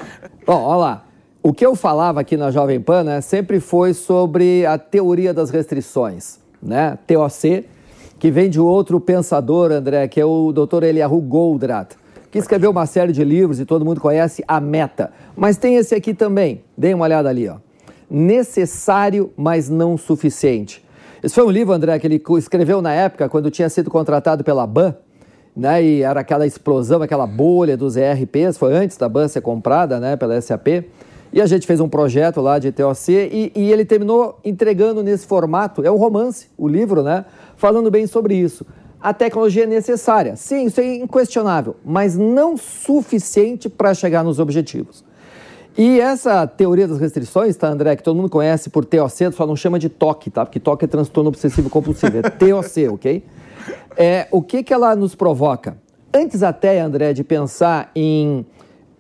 Bom, 0.45 0.61
olha 0.61 0.77
lá. 0.77 1.05
O 1.41 1.53
que 1.53 1.67
eu 1.67 1.75
falava 1.75 2.21
aqui 2.21 2.37
na 2.37 2.51
Jovem 2.53 2.81
Pan 2.81 3.03
né, 3.03 3.21
sempre 3.21 3.59
foi 3.59 3.95
sobre 3.95 4.65
a 4.65 4.79
teoria 4.79 5.35
das 5.35 5.51
restrições, 5.51 6.39
né? 6.63 6.97
TOC, 7.05 7.65
que 8.23 8.31
vem 8.31 8.49
de 8.49 8.61
outro 8.61 9.01
pensador, 9.01 9.73
André, 9.73 10.07
que 10.07 10.21
é 10.21 10.25
o 10.25 10.53
Dr. 10.53 10.85
Eliahu 10.85 11.21
Goldratt, 11.21 11.97
que 12.31 12.39
escreveu 12.39 12.71
uma 12.71 12.87
série 12.87 13.11
de 13.11 13.25
livros 13.25 13.59
e 13.59 13.65
todo 13.65 13.85
mundo 13.85 14.01
conhece, 14.01 14.45
A 14.47 14.61
Meta. 14.61 15.11
Mas 15.35 15.57
tem 15.57 15.75
esse 15.75 15.93
aqui 15.93 16.15
também, 16.15 16.63
dê 16.79 16.95
uma 16.95 17.05
olhada 17.05 17.29
ali, 17.29 17.49
ó. 17.49 17.57
Necessário, 18.09 19.33
mas 19.37 19.69
não 19.69 19.99
suficiente. 19.99 20.85
Esse 21.21 21.35
foi 21.35 21.45
um 21.45 21.51
livro, 21.51 21.75
André, 21.75 21.99
que 21.99 22.07
ele 22.07 22.23
escreveu 22.39 22.81
na 22.81 22.93
época, 22.93 23.29
quando 23.29 23.51
tinha 23.51 23.69
sido 23.69 23.91
contratado 23.91 24.45
pela 24.45 24.69
BAN, 24.69 24.95
né, 25.57 25.83
e 25.83 26.03
era 26.03 26.21
aquela 26.21 26.47
explosão, 26.47 27.03
aquela 27.03 27.27
bolha 27.27 27.77
dos 27.77 27.97
ERPs, 27.97 28.57
foi 28.57 28.73
antes 28.73 28.97
da 28.97 29.09
BAN 29.09 29.27
ser 29.27 29.41
comprada 29.41 29.99
né, 29.99 30.17
pela 30.17 30.41
SAP. 30.41 30.85
E 31.33 31.41
a 31.41 31.47
gente 31.47 31.67
fez 31.67 31.81
um 31.81 31.89
projeto 31.89 32.41
lá 32.41 32.61
de 32.61 32.71
TOC 32.71 33.09
e, 33.09 33.53
e 33.57 33.73
ele 33.73 33.85
terminou 33.85 34.39
entregando 34.45 35.03
nesse 35.03 35.27
formato, 35.27 35.83
é 35.83 35.91
um 35.91 35.97
romance, 35.97 36.47
o 36.57 36.69
livro, 36.69 37.03
né? 37.03 37.25
Falando 37.63 37.93
bem 37.93 38.09
sobre 38.09 38.35
isso. 38.35 38.67
A 39.01 39.15
tecnologia 39.15 39.63
é 39.63 39.67
necessária, 39.69 40.35
sim, 40.35 40.65
isso 40.65 40.81
é 40.81 40.97
inquestionável, 40.97 41.77
mas 41.85 42.17
não 42.17 42.57
suficiente 42.57 43.69
para 43.69 43.95
chegar 43.95 44.25
nos 44.25 44.41
objetivos. 44.41 45.05
E 45.79 46.01
essa 46.01 46.45
teoria 46.45 46.89
das 46.89 46.99
restrições, 46.99 47.57
tá, 47.57 47.69
André, 47.69 47.95
que 47.95 48.03
todo 48.03 48.17
mundo 48.17 48.29
conhece 48.29 48.69
por 48.69 48.85
TOC, 48.85 49.31
só 49.33 49.47
não 49.47 49.55
chama 49.55 49.79
de 49.79 49.89
TOC, 49.89 50.29
tá? 50.31 50.45
Porque 50.45 50.59
TOC 50.59 50.83
é 50.83 50.87
transtorno 50.89 51.29
obsessivo 51.29 51.71
compulsivo, 51.71 52.19
é 52.19 52.23
TOC, 52.23 52.89
ok? 52.91 53.25
É, 53.97 54.27
o 54.33 54.43
que, 54.43 54.65
que 54.65 54.75
ela 54.75 54.97
nos 54.97 55.15
provoca? 55.15 55.77
Antes 56.13 56.43
até, 56.43 56.81
André, 56.81 57.13
de 57.13 57.23
pensar 57.23 57.93
em 57.95 58.45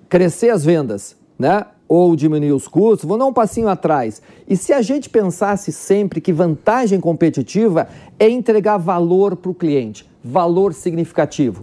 crescer 0.08 0.50
as 0.50 0.64
vendas, 0.64 1.16
né? 1.36 1.66
Ou 1.94 2.16
diminuir 2.16 2.52
os 2.52 2.66
custos, 2.66 3.06
vou 3.06 3.18
dar 3.18 3.26
um 3.26 3.34
passinho 3.34 3.68
atrás. 3.68 4.22
E 4.48 4.56
se 4.56 4.72
a 4.72 4.80
gente 4.80 5.10
pensasse 5.10 5.70
sempre 5.70 6.22
que 6.22 6.32
vantagem 6.32 6.98
competitiva 6.98 7.86
é 8.18 8.30
entregar 8.30 8.78
valor 8.78 9.36
para 9.36 9.50
o 9.50 9.54
cliente, 9.54 10.08
valor 10.24 10.72
significativo. 10.72 11.62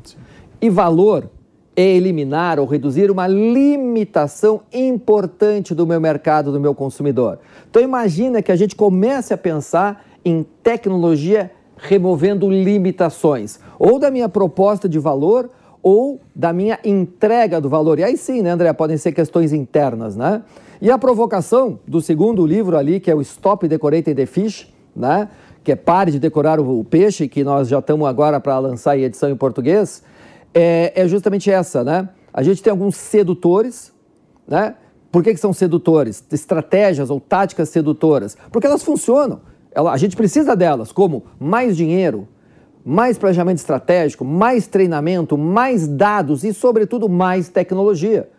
E 0.61 0.69
valor 0.69 1.31
é 1.75 1.81
eliminar 1.81 2.59
ou 2.59 2.67
reduzir 2.67 3.09
uma 3.09 3.25
limitação 3.25 4.61
importante 4.71 5.73
do 5.73 5.87
meu 5.87 5.99
mercado, 5.99 6.51
do 6.51 6.59
meu 6.59 6.75
consumidor. 6.75 7.39
Então 7.67 7.81
imagina 7.81 8.39
que 8.39 8.51
a 8.51 8.55
gente 8.55 8.75
comece 8.75 9.33
a 9.33 9.37
pensar 9.37 10.05
em 10.23 10.45
tecnologia 10.61 11.49
removendo 11.75 12.47
limitações, 12.51 13.59
ou 13.79 13.97
da 13.97 14.11
minha 14.11 14.29
proposta 14.29 14.87
de 14.87 14.99
valor, 14.99 15.49
ou 15.81 16.19
da 16.35 16.51
minha 16.51 16.79
entrega 16.83 17.59
do 17.61 17.69
valor. 17.69 17.99
E 17.99 18.03
aí 18.03 18.17
sim, 18.17 18.41
né, 18.41 18.51
André, 18.51 18.71
podem 18.73 18.97
ser 18.97 19.11
questões 19.11 19.53
internas, 19.53 20.15
né? 20.15 20.41
E 20.81 20.89
a 20.89 20.97
provocação 20.97 21.79
do 21.85 22.01
segundo 22.01 22.45
livro 22.45 22.77
ali, 22.77 22.99
que 22.99 23.11
é 23.11 23.15
o 23.15 23.21
Stop 23.21 23.67
Decorating 23.67 24.13
the 24.13 24.25
Fish, 24.25 24.73
né? 24.95 25.27
Que 25.63 25.73
é 25.73 25.75
Pare 25.75 26.11
de 26.11 26.19
Decorar 26.19 26.59
o 26.59 26.83
Peixe, 26.83 27.27
que 27.27 27.43
nós 27.43 27.67
já 27.67 27.79
estamos 27.79 28.07
agora 28.07 28.39
para 28.39 28.57
lançar 28.59 28.97
em 28.97 29.03
edição 29.03 29.29
em 29.29 29.35
português, 29.35 30.01
é, 30.53 30.93
é, 30.95 31.07
justamente 31.07 31.51
essa, 31.51 31.83
né? 31.83 32.09
A 32.33 32.43
gente 32.43 32.63
tem 32.63 32.71
alguns 32.71 32.95
sedutores, 32.95 33.91
né? 34.47 34.75
Por 35.11 35.23
que, 35.23 35.33
que 35.33 35.39
são 35.39 35.51
sedutores? 35.51 36.23
Estratégias 36.31 37.09
ou 37.09 37.19
táticas 37.19 37.69
sedutoras? 37.69 38.37
Porque 38.51 38.67
elas 38.67 38.83
funcionam. 38.83 39.41
Ela, 39.71 39.91
a 39.91 39.97
gente 39.97 40.15
precisa 40.15 40.55
delas, 40.55 40.91
como 40.91 41.23
mais 41.39 41.75
dinheiro, 41.75 42.27
mais 42.85 43.17
planejamento 43.17 43.57
estratégico, 43.57 44.23
mais 44.23 44.67
treinamento, 44.67 45.37
mais 45.37 45.87
dados 45.87 46.43
e, 46.43 46.53
sobretudo, 46.53 47.09
mais 47.09 47.49
tecnologia. 47.49 48.29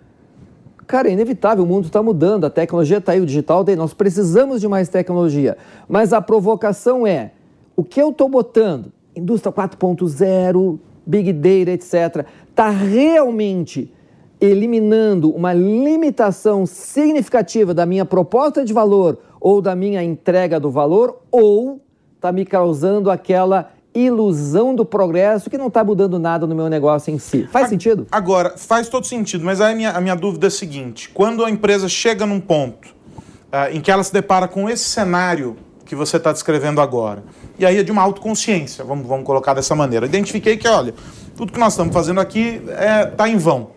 Cara, 0.87 1.09
é 1.09 1.13
inevitável, 1.13 1.63
o 1.63 1.67
mundo 1.67 1.87
está 1.87 2.03
mudando, 2.03 2.47
a 2.47 2.51
tecnologia 2.51 2.99
está 2.99 3.13
aí, 3.13 3.21
o 3.21 3.27
digital 3.27 3.65
tem, 3.65 3.77
nós 3.77 3.95
precisamos 3.95 4.61
de 4.61 4.67
mais 4.67 4.89
tecnologia. 4.89 5.57
Mas 5.89 6.13
a 6.13 6.21
provocação 6.21 7.07
é, 7.07 7.33
o 7.77 7.85
que 7.85 8.03
eu 8.03 8.11
estou 8.11 8.29
botando? 8.29 8.93
Indústria 9.15 9.53
4.0, 9.53 10.79
Big 11.07 11.33
Data, 11.33 11.71
etc., 11.71 12.27
está 12.49 12.71
realmente 12.71 13.93
eliminando 14.41 15.31
uma 15.31 15.53
limitação 15.53 16.67
significativa 16.67 17.75
da 17.75 17.85
minha 17.85 18.05
proposta 18.05 18.65
de 18.65 18.73
valor 18.73 19.19
ou 19.41 19.63
da 19.63 19.75
minha 19.75 20.03
entrega 20.03 20.61
do 20.61 20.71
valor, 20.71 21.23
ou 21.31 21.81
está 22.17 22.31
me 22.31 22.45
causando 22.45 23.11
aquela 23.11 23.71
ilusão 23.95 24.75
do 24.75 24.85
progresso 24.85 25.51
que 25.51 25.59
não 25.59 25.67
está 25.67 25.83
mudando 25.83 26.19
nada 26.19 26.47
no 26.47 26.55
meu 26.55 26.69
negócio 26.69 27.13
em 27.13 27.19
si. 27.19 27.49
Faz 27.51 27.69
sentido? 27.69 28.07
Agora, 28.11 28.55
faz 28.57 28.89
todo 28.89 29.07
sentido, 29.07 29.45
mas 29.45 29.61
aí 29.61 29.73
a 29.73 29.77
minha, 29.77 29.91
a 29.91 30.01
minha 30.01 30.15
dúvida 30.15 30.47
é 30.47 30.49
a 30.49 30.51
seguinte: 30.51 31.09
quando 31.11 31.45
a 31.45 31.51
empresa 31.51 31.89
chega 31.89 32.25
num 32.25 32.41
ponto 32.41 32.89
uh, 32.89 33.75
em 33.75 33.81
que 33.81 33.91
ela 33.91 34.03
se 34.03 34.13
depara 34.13 34.47
com 34.47 34.69
esse 34.69 34.85
cenário 34.85 35.57
que 35.85 35.97
você 35.97 36.19
está 36.19 36.33
descrevendo 36.33 36.81
agora, 36.81 37.25
e 37.59 37.67
aí 37.67 37.79
é 37.79 37.83
de 37.83 37.91
uma 37.91 38.03
autoconsciência, 38.03 38.85
vamos, 38.85 39.07
vamos 39.07 39.27
colocar 39.27 39.55
dessa 39.55 39.75
maneira. 39.75 40.07
Identifiquei 40.07 40.57
que, 40.57 40.69
olha, 40.69 40.95
tudo 41.37 41.53
que 41.53 41.59
nós 41.59 41.73
estamos 41.73 41.93
fazendo 41.93 42.21
aqui 42.21 42.63
está 42.65 42.85
é, 42.85 43.07
tá 43.07 43.29
em 43.29 43.37
vão. 43.37 43.71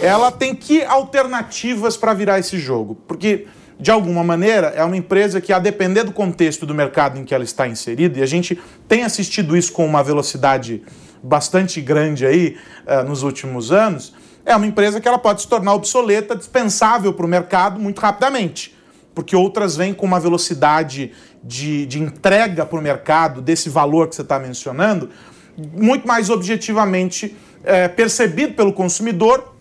Ela 0.00 0.30
tem 0.30 0.54
que 0.54 0.84
alternativas 0.84 1.96
para 1.96 2.12
virar 2.14 2.38
esse 2.38 2.58
jogo? 2.58 2.96
Porque 3.06 3.46
de 3.78 3.90
alguma 3.90 4.24
maneira, 4.24 4.68
é 4.68 4.82
uma 4.82 4.96
empresa 4.96 5.40
que, 5.40 5.52
a 5.52 5.58
depender 5.58 6.04
do 6.04 6.12
contexto 6.12 6.64
do 6.64 6.74
mercado 6.74 7.18
em 7.18 7.24
que 7.24 7.34
ela 7.34 7.44
está 7.44 7.68
inserida, 7.68 8.18
e 8.18 8.22
a 8.22 8.26
gente 8.26 8.58
tem 8.88 9.04
assistido 9.04 9.56
isso 9.56 9.72
com 9.72 9.84
uma 9.84 10.02
velocidade 10.02 10.82
bastante 11.22 11.80
grande 11.80 12.24
aí 12.24 12.56
uh, 12.86 13.06
nos 13.06 13.22
últimos 13.22 13.72
anos, 13.72 14.14
é 14.44 14.54
uma 14.54 14.66
empresa 14.66 15.00
que 15.00 15.08
ela 15.08 15.18
pode 15.18 15.42
se 15.42 15.48
tornar 15.48 15.74
obsoleta, 15.74 16.36
dispensável 16.36 17.12
para 17.12 17.26
o 17.26 17.28
mercado 17.28 17.80
muito 17.80 18.00
rapidamente. 18.00 18.74
Porque 19.14 19.34
outras 19.34 19.76
vêm 19.76 19.92
com 19.92 20.06
uma 20.06 20.20
velocidade 20.20 21.12
de, 21.42 21.84
de 21.86 22.00
entrega 22.00 22.64
para 22.64 22.78
o 22.78 22.82
mercado 22.82 23.42
desse 23.42 23.68
valor 23.68 24.08
que 24.08 24.14
você 24.14 24.22
está 24.22 24.38
mencionando, 24.38 25.10
muito 25.56 26.06
mais 26.06 26.30
objetivamente 26.30 27.36
é, 27.64 27.88
percebido 27.88 28.54
pelo 28.54 28.72
consumidor 28.72 29.54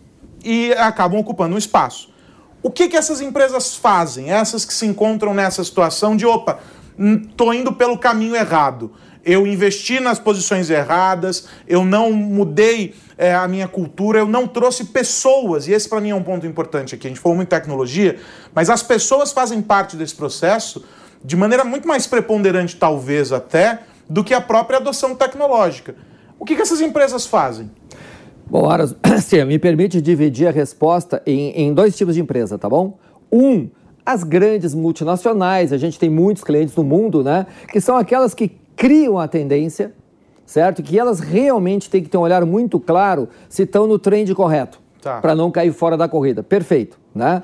e 0.44 0.72
acabam 0.74 1.20
ocupando 1.20 1.56
um 1.56 1.58
espaço. 1.58 2.14
O 2.66 2.72
que, 2.72 2.88
que 2.88 2.98
essas 2.98 3.22
empresas 3.22 3.76
fazem? 3.76 4.32
Essas 4.32 4.66
que 4.66 4.74
se 4.74 4.88
encontram 4.88 5.36
nessa 5.36 5.64
situação 5.64 6.18
de, 6.18 6.26
opa, 6.26 6.58
estou 6.98 7.54
indo 7.54 7.72
pelo 7.72 7.96
caminho 7.96 8.36
errado. 8.36 8.92
Eu 9.24 9.46
investi 9.46 10.00
nas 10.00 10.18
posições 10.18 10.72
erradas, 10.72 11.48
eu 11.68 11.86
não 11.86 12.12
mudei 12.12 12.96
é, 13.20 13.36
a 13.36 13.48
minha 13.48 13.68
cultura, 13.68 14.18
eu 14.18 14.26
não 14.26 14.48
trouxe 14.48 14.86
pessoas, 14.86 15.68
e 15.68 15.74
esse 15.74 15.88
para 15.88 16.02
mim 16.02 16.10
é 16.10 16.16
um 16.16 16.24
ponto 16.24 16.48
importante 16.48 16.96
aqui. 16.96 17.06
A 17.06 17.10
gente 17.12 17.20
falou 17.20 17.36
muito 17.36 17.50
em 17.50 17.56
tecnologia, 17.56 18.20
mas 18.52 18.68
as 18.68 18.82
pessoas 18.82 19.32
fazem 19.32 19.62
parte 19.62 19.96
desse 19.96 20.16
processo 20.16 20.84
de 21.24 21.36
maneira 21.36 21.64
muito 21.64 21.88
mais 21.88 22.08
preponderante, 22.08 22.78
talvez 22.78 23.32
até, 23.32 23.82
do 24.10 24.24
que 24.24 24.34
a 24.34 24.42
própria 24.42 24.80
adoção 24.80 25.14
tecnológica. 25.14 25.96
O 26.40 26.44
que, 26.44 26.56
que 26.56 26.64
essas 26.64 26.82
empresas 26.82 27.28
fazem? 27.28 27.70
Bom, 28.48 28.70
Aras, 28.70 28.96
sim, 29.24 29.44
me 29.46 29.58
permite 29.58 30.00
dividir 30.00 30.48
a 30.48 30.52
resposta 30.52 31.22
em, 31.26 31.52
em 31.52 31.74
dois 31.74 31.96
tipos 31.96 32.16
de 32.16 32.22
empresa, 32.22 32.58
tá 32.58 32.70
bom? 32.70 32.98
Um, 33.32 33.70
as 34.06 34.24
grandes 34.24 34.76
multinacionais, 34.76 35.74
a 35.74 35.78
gente 35.78 35.98
tem 35.98 36.10
muitos 36.10 36.44
clientes 36.44 36.76
no 36.76 36.84
mundo, 36.84 37.24
né? 37.24 37.48
Que 37.72 37.82
são 37.82 37.98
aquelas 37.98 38.34
que 38.34 38.50
criam 38.76 39.18
a 39.18 39.28
tendência, 39.28 39.94
certo? 40.46 40.84
Que 40.84 41.00
elas 41.00 41.20
realmente 41.20 41.90
têm 41.90 42.04
que 42.04 42.10
ter 42.10 42.18
um 42.18 42.22
olhar 42.22 42.46
muito 42.46 42.80
claro 42.80 43.28
se 43.50 43.64
estão 43.64 43.88
no 43.88 43.98
trend 43.98 44.34
correto, 44.36 44.80
tá. 45.02 45.20
para 45.20 45.34
não 45.34 45.50
cair 45.50 45.74
fora 45.74 45.98
da 45.98 46.08
corrida. 46.08 46.44
Perfeito, 46.44 47.00
né? 47.16 47.42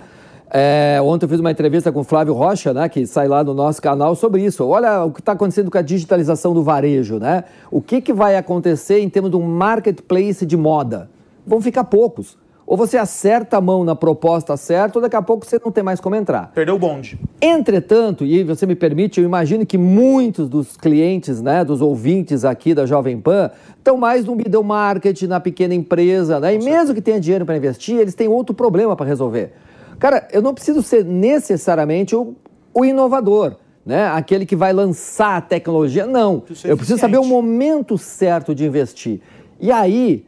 É, 0.53 1.00
ontem 1.01 1.25
eu 1.25 1.29
fiz 1.29 1.39
uma 1.39 1.50
entrevista 1.50 1.93
com 1.93 2.01
o 2.01 2.03
Flávio 2.03 2.34
Rocha, 2.34 2.74
né, 2.74 2.89
que 2.89 3.05
sai 3.08 3.25
lá 3.25 3.41
no 3.41 3.53
nosso 3.53 3.81
canal, 3.81 4.13
sobre 4.15 4.43
isso. 4.43 4.67
Olha 4.67 5.05
o 5.05 5.12
que 5.12 5.22
está 5.22 5.31
acontecendo 5.31 5.72
com 5.72 5.77
a 5.77 5.81
digitalização 5.81 6.53
do 6.53 6.62
varejo, 6.62 7.20
né? 7.20 7.46
O 7.72 7.81
que, 7.81 8.01
que 8.01 8.12
vai 8.12 8.36
acontecer 8.36 9.00
em 9.00 9.10
termos 9.10 9.31
de 9.31 9.38
um 9.38 9.43
marketplace 9.43 10.46
de 10.46 10.58
moda? 10.58 11.10
Vão 11.48 11.62
ficar 11.62 11.86
poucos. 11.86 12.38
Ou 12.67 12.75
você 12.75 12.98
acerta 12.98 13.58
a 13.58 13.62
mão 13.62 13.86
na 13.86 13.96
proposta 13.96 14.55
certa, 14.58 14.98
ou 14.98 15.01
daqui 15.01 15.15
a 15.15 15.22
pouco 15.22 15.46
você 15.46 15.60
não 15.63 15.72
tem 15.72 15.84
mais 15.84 16.01
como 16.01 16.15
entrar. 16.15 16.51
Perdeu 16.53 16.75
o 16.75 16.79
bonde. 16.79 17.17
Entretanto, 17.41 18.25
e 18.25 18.43
você 18.43 18.65
me 18.65 18.75
permite, 18.75 19.20
eu 19.20 19.25
imagino 19.25 19.65
que 19.65 19.77
muitos 19.77 20.50
dos 20.50 20.75
clientes, 20.75 21.41
né, 21.41 21.63
dos 21.63 21.81
ouvintes 21.81 22.43
aqui 22.43 22.74
da 22.74 22.86
Jovem 22.86 23.20
Pan, 23.20 23.51
estão 23.77 23.98
mais 23.98 24.25
no 24.25 24.36
middle 24.36 24.63
market, 24.63 25.22
na 25.24 25.39
pequena 25.39 25.74
empresa, 25.74 26.41
né? 26.41 26.55
E 26.55 26.60
mesmo 26.60 26.93
que 26.93 27.01
tenha 27.01 27.20
dinheiro 27.20 27.46
para 27.46 27.55
investir, 27.55 27.98
eles 27.98 28.15
têm 28.15 28.27
outro 28.27 28.53
problema 28.53 28.98
para 28.98 29.05
resolver 29.05 29.53
Cara, 30.01 30.27
eu 30.31 30.41
não 30.41 30.51
preciso 30.51 30.81
ser 30.81 31.05
necessariamente 31.05 32.15
o, 32.15 32.34
o 32.74 32.84
inovador, 32.84 33.58
né? 33.86 34.08
Aquele 34.08 34.48
que 34.48 34.55
vai 34.55 34.74
lançar 34.74 35.38
a 35.38 35.41
tecnologia. 35.41 36.08
Não. 36.08 36.41
Eu 36.63 36.75
preciso 36.75 36.98
saber 36.98 37.20
o 37.20 37.24
momento 37.24 38.00
certo 38.00 38.55
de 38.55 38.65
investir. 38.65 39.22
E 39.60 39.72
aí, 39.72 40.25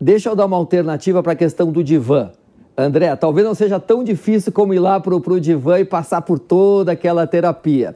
deixa 0.00 0.28
eu 0.28 0.34
dar 0.34 0.44
uma 0.46 0.56
alternativa 0.56 1.22
para 1.22 1.34
a 1.34 1.36
questão 1.36 1.70
do 1.70 1.84
divã. 1.84 2.32
André, 2.76 3.14
talvez 3.14 3.46
não 3.46 3.54
seja 3.54 3.78
tão 3.78 4.02
difícil 4.02 4.50
como 4.50 4.74
ir 4.74 4.80
lá 4.80 4.98
para 4.98 5.14
o 5.14 5.40
divã 5.40 5.78
e 5.78 5.84
passar 5.84 6.22
por 6.22 6.40
toda 6.40 6.90
aquela 6.90 7.24
terapia. 7.24 7.94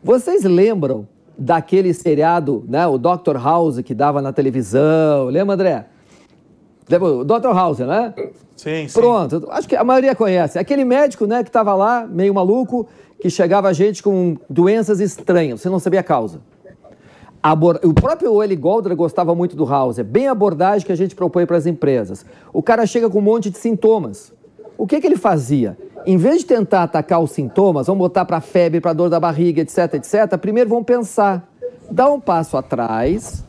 Vocês 0.00 0.44
lembram 0.44 1.08
daquele 1.36 1.92
seriado, 1.92 2.64
né, 2.68 2.86
o 2.86 2.98
Dr. 2.98 3.36
House, 3.36 3.80
que 3.80 3.94
dava 3.94 4.22
na 4.22 4.32
televisão? 4.32 5.24
Lembra, 5.24 5.54
André? 5.54 5.86
Dr. 6.98 7.54
House, 7.54 7.78
né? 7.78 8.14
Sim, 8.56 8.88
sim. 8.88 9.00
Pronto, 9.00 9.46
acho 9.50 9.68
que 9.68 9.76
a 9.76 9.84
maioria 9.84 10.14
conhece. 10.14 10.58
Aquele 10.58 10.84
médico, 10.84 11.26
né, 11.26 11.42
que 11.42 11.48
estava 11.48 11.74
lá, 11.74 12.06
meio 12.06 12.32
maluco, 12.34 12.86
que 13.20 13.30
chegava 13.30 13.68
a 13.68 13.72
gente 13.72 14.02
com 14.02 14.36
doenças 14.48 15.00
estranhas, 15.00 15.60
você 15.60 15.68
não 15.68 15.78
sabia 15.78 16.00
a 16.00 16.02
causa. 16.02 16.40
O 17.82 17.92
próprio 17.92 18.40
Eli 18.40 18.54
Goldra 18.54 18.94
gostava 18.94 19.34
muito 19.34 19.56
do 19.56 19.64
Hauser, 19.64 20.04
bem 20.04 20.28
a 20.28 20.32
abordagem 20.32 20.86
que 20.86 20.92
a 20.92 20.96
gente 20.96 21.14
propõe 21.16 21.44
para 21.44 21.56
as 21.56 21.66
empresas. 21.66 22.24
O 22.52 22.62
cara 22.62 22.86
chega 22.86 23.10
com 23.10 23.18
um 23.18 23.22
monte 23.22 23.50
de 23.50 23.58
sintomas. 23.58 24.32
O 24.78 24.86
que, 24.86 25.00
que 25.00 25.06
ele 25.06 25.16
fazia? 25.16 25.76
Em 26.06 26.16
vez 26.16 26.38
de 26.38 26.46
tentar 26.46 26.84
atacar 26.84 27.20
os 27.20 27.32
sintomas, 27.32 27.88
vamos 27.88 28.00
botar 28.00 28.24
para 28.24 28.40
febre, 28.40 28.80
para 28.80 28.92
dor 28.92 29.10
da 29.10 29.18
barriga, 29.18 29.60
etc, 29.60 29.94
etc, 29.94 30.38
primeiro 30.40 30.70
vamos 30.70 30.84
pensar, 30.84 31.48
dá 31.90 32.08
um 32.08 32.20
passo 32.20 32.56
atrás, 32.56 33.44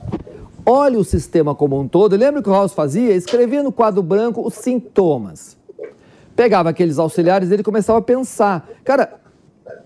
olha 0.65 0.99
o 0.99 1.03
sistema 1.03 1.53
como 1.53 1.79
um 1.79 1.87
todo. 1.87 2.15
Lembra 2.15 2.41
que 2.41 2.49
o 2.49 2.53
House 2.53 2.73
fazia? 2.73 3.13
Escrevia 3.13 3.63
no 3.63 3.71
quadro 3.71 4.01
branco 4.01 4.45
os 4.45 4.55
sintomas. 4.55 5.57
Pegava 6.35 6.69
aqueles 6.69 6.97
auxiliares 6.97 7.49
e 7.49 7.53
ele 7.53 7.63
começava 7.63 7.99
a 7.99 8.01
pensar. 8.01 8.69
Cara, 8.83 9.19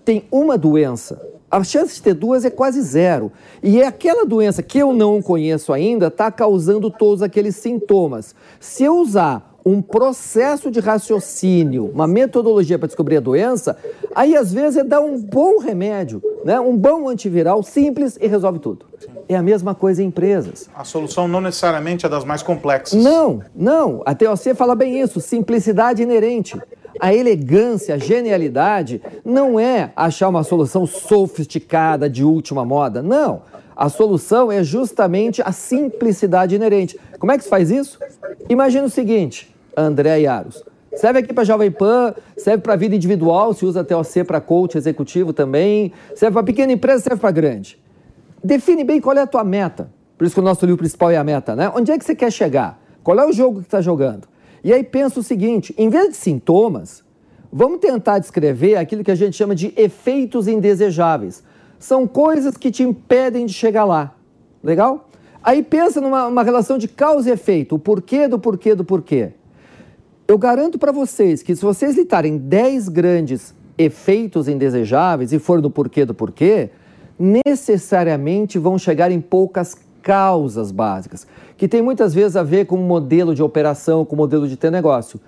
tem 0.04 0.24
uma 0.30 0.56
doença 0.56 1.28
a 1.50 1.64
chance 1.64 1.94
de 1.94 2.02
ter 2.02 2.14
duas 2.14 2.44
é 2.44 2.50
quase 2.50 2.80
zero. 2.82 3.32
E 3.62 3.80
é 3.80 3.86
aquela 3.86 4.26
doença 4.26 4.62
que 4.62 4.78
eu 4.78 4.92
não 4.92 5.22
conheço 5.22 5.72
ainda 5.72 6.08
está 6.08 6.30
causando 6.30 6.90
todos 6.90 7.22
aqueles 7.22 7.56
sintomas. 7.56 8.34
Se 8.60 8.84
eu 8.84 8.96
usar 8.96 9.58
um 9.64 9.82
processo 9.82 10.70
de 10.70 10.80
raciocínio, 10.80 11.90
uma 11.92 12.06
metodologia 12.06 12.78
para 12.78 12.86
descobrir 12.86 13.16
a 13.16 13.20
doença, 13.20 13.76
aí 14.14 14.36
às 14.36 14.52
vezes 14.52 14.78
é 14.78 14.84
dar 14.84 15.00
um 15.00 15.20
bom 15.20 15.58
remédio, 15.58 16.22
né? 16.44 16.58
um 16.60 16.76
bom 16.76 17.08
antiviral 17.08 17.62
simples 17.62 18.18
e 18.20 18.26
resolve 18.26 18.58
tudo. 18.58 18.86
É 19.28 19.36
a 19.36 19.42
mesma 19.42 19.74
coisa 19.74 20.02
em 20.02 20.06
empresas. 20.06 20.70
A 20.74 20.84
solução 20.84 21.28
não 21.28 21.40
necessariamente 21.40 22.06
é 22.06 22.08
das 22.08 22.24
mais 22.24 22.42
complexas. 22.42 22.98
Não, 23.02 23.42
não. 23.54 24.02
A 24.06 24.14
TOC 24.14 24.54
fala 24.54 24.74
bem 24.74 25.00
isso, 25.00 25.20
simplicidade 25.20 26.02
inerente. 26.02 26.58
A 26.98 27.14
elegância, 27.14 27.94
a 27.94 27.98
genialidade 27.98 29.02
não 29.24 29.60
é 29.60 29.92
achar 29.94 30.28
uma 30.28 30.42
solução 30.42 30.86
sofisticada 30.86 32.08
de 32.08 32.24
última 32.24 32.64
moda. 32.64 33.02
Não. 33.02 33.42
A 33.76 33.88
solução 33.88 34.50
é 34.50 34.64
justamente 34.64 35.42
a 35.42 35.52
simplicidade 35.52 36.56
inerente. 36.56 36.98
Como 37.18 37.30
é 37.30 37.36
que 37.36 37.44
se 37.44 37.50
faz 37.50 37.70
isso? 37.70 37.98
Imagina 38.48 38.86
o 38.86 38.90
seguinte, 38.90 39.54
André 39.76 40.20
Yaros. 40.20 40.64
Serve 40.94 41.20
aqui 41.20 41.32
para 41.32 41.44
Jovem 41.44 41.70
Pan, 41.70 42.14
serve 42.36 42.62
para 42.62 42.74
vida 42.74 42.96
individual, 42.96 43.54
se 43.54 43.64
usa 43.64 43.84
TOC 43.84 44.24
para 44.24 44.40
coach 44.40 44.76
executivo 44.76 45.32
também, 45.32 45.92
serve 46.16 46.34
para 46.34 46.42
pequena 46.42 46.72
empresa, 46.72 47.04
serve 47.04 47.20
para 47.20 47.30
grande. 47.30 47.78
Define 48.42 48.84
bem 48.84 49.00
qual 49.00 49.16
é 49.16 49.22
a 49.22 49.26
tua 49.26 49.44
meta. 49.44 49.90
Por 50.16 50.24
isso 50.24 50.34
que 50.34 50.40
o 50.40 50.44
nosso 50.44 50.64
livro 50.64 50.78
principal 50.78 51.10
é 51.10 51.16
a 51.16 51.24
meta, 51.24 51.54
né? 51.54 51.70
Onde 51.74 51.92
é 51.92 51.98
que 51.98 52.04
você 52.04 52.14
quer 52.14 52.32
chegar? 52.32 52.80
Qual 53.02 53.18
é 53.18 53.26
o 53.26 53.32
jogo 53.32 53.60
que 53.60 53.66
está 53.66 53.80
jogando? 53.80 54.28
E 54.62 54.72
aí 54.72 54.82
pensa 54.82 55.20
o 55.20 55.22
seguinte: 55.22 55.74
em 55.78 55.88
vez 55.88 56.10
de 56.10 56.16
sintomas, 56.16 57.04
vamos 57.52 57.78
tentar 57.78 58.18
descrever 58.18 58.76
aquilo 58.76 59.04
que 59.04 59.10
a 59.10 59.14
gente 59.14 59.36
chama 59.36 59.54
de 59.54 59.72
efeitos 59.76 60.48
indesejáveis. 60.48 61.42
São 61.78 62.06
coisas 62.06 62.56
que 62.56 62.70
te 62.70 62.82
impedem 62.82 63.46
de 63.46 63.52
chegar 63.52 63.84
lá. 63.84 64.14
Legal? 64.62 65.08
Aí 65.42 65.62
pensa 65.62 66.00
numa 66.00 66.42
relação 66.42 66.76
de 66.76 66.88
causa 66.88 67.30
e 67.30 67.32
efeito, 67.32 67.76
o 67.76 67.78
porquê 67.78 68.26
do 68.26 68.38
porquê 68.38 68.74
do 68.74 68.84
porquê. 68.84 69.32
Eu 70.26 70.36
garanto 70.36 70.78
para 70.78 70.92
vocês 70.92 71.42
que 71.42 71.54
se 71.54 71.62
vocês 71.62 71.96
listarem 71.96 72.36
10 72.36 72.88
grandes 72.88 73.54
efeitos 73.78 74.48
indesejáveis 74.48 75.32
e 75.32 75.38
for 75.38 75.60
do 75.60 75.70
porquê 75.70 76.04
do 76.04 76.12
porquê, 76.12 76.70
necessariamente 77.18 78.58
vão 78.58 78.78
chegar 78.78 79.10
em 79.10 79.20
poucas 79.20 79.76
causas 80.02 80.70
básicas, 80.70 81.26
que 81.56 81.66
tem 81.66 81.82
muitas 81.82 82.14
vezes 82.14 82.36
a 82.36 82.42
ver 82.42 82.66
com 82.66 82.76
o 82.76 82.82
modelo 82.82 83.34
de 83.34 83.42
operação, 83.42 84.04
com 84.04 84.14
o 84.14 84.18
modelo 84.18 84.46
de 84.46 84.56
ter 84.56 84.70
negócio. 84.70 85.20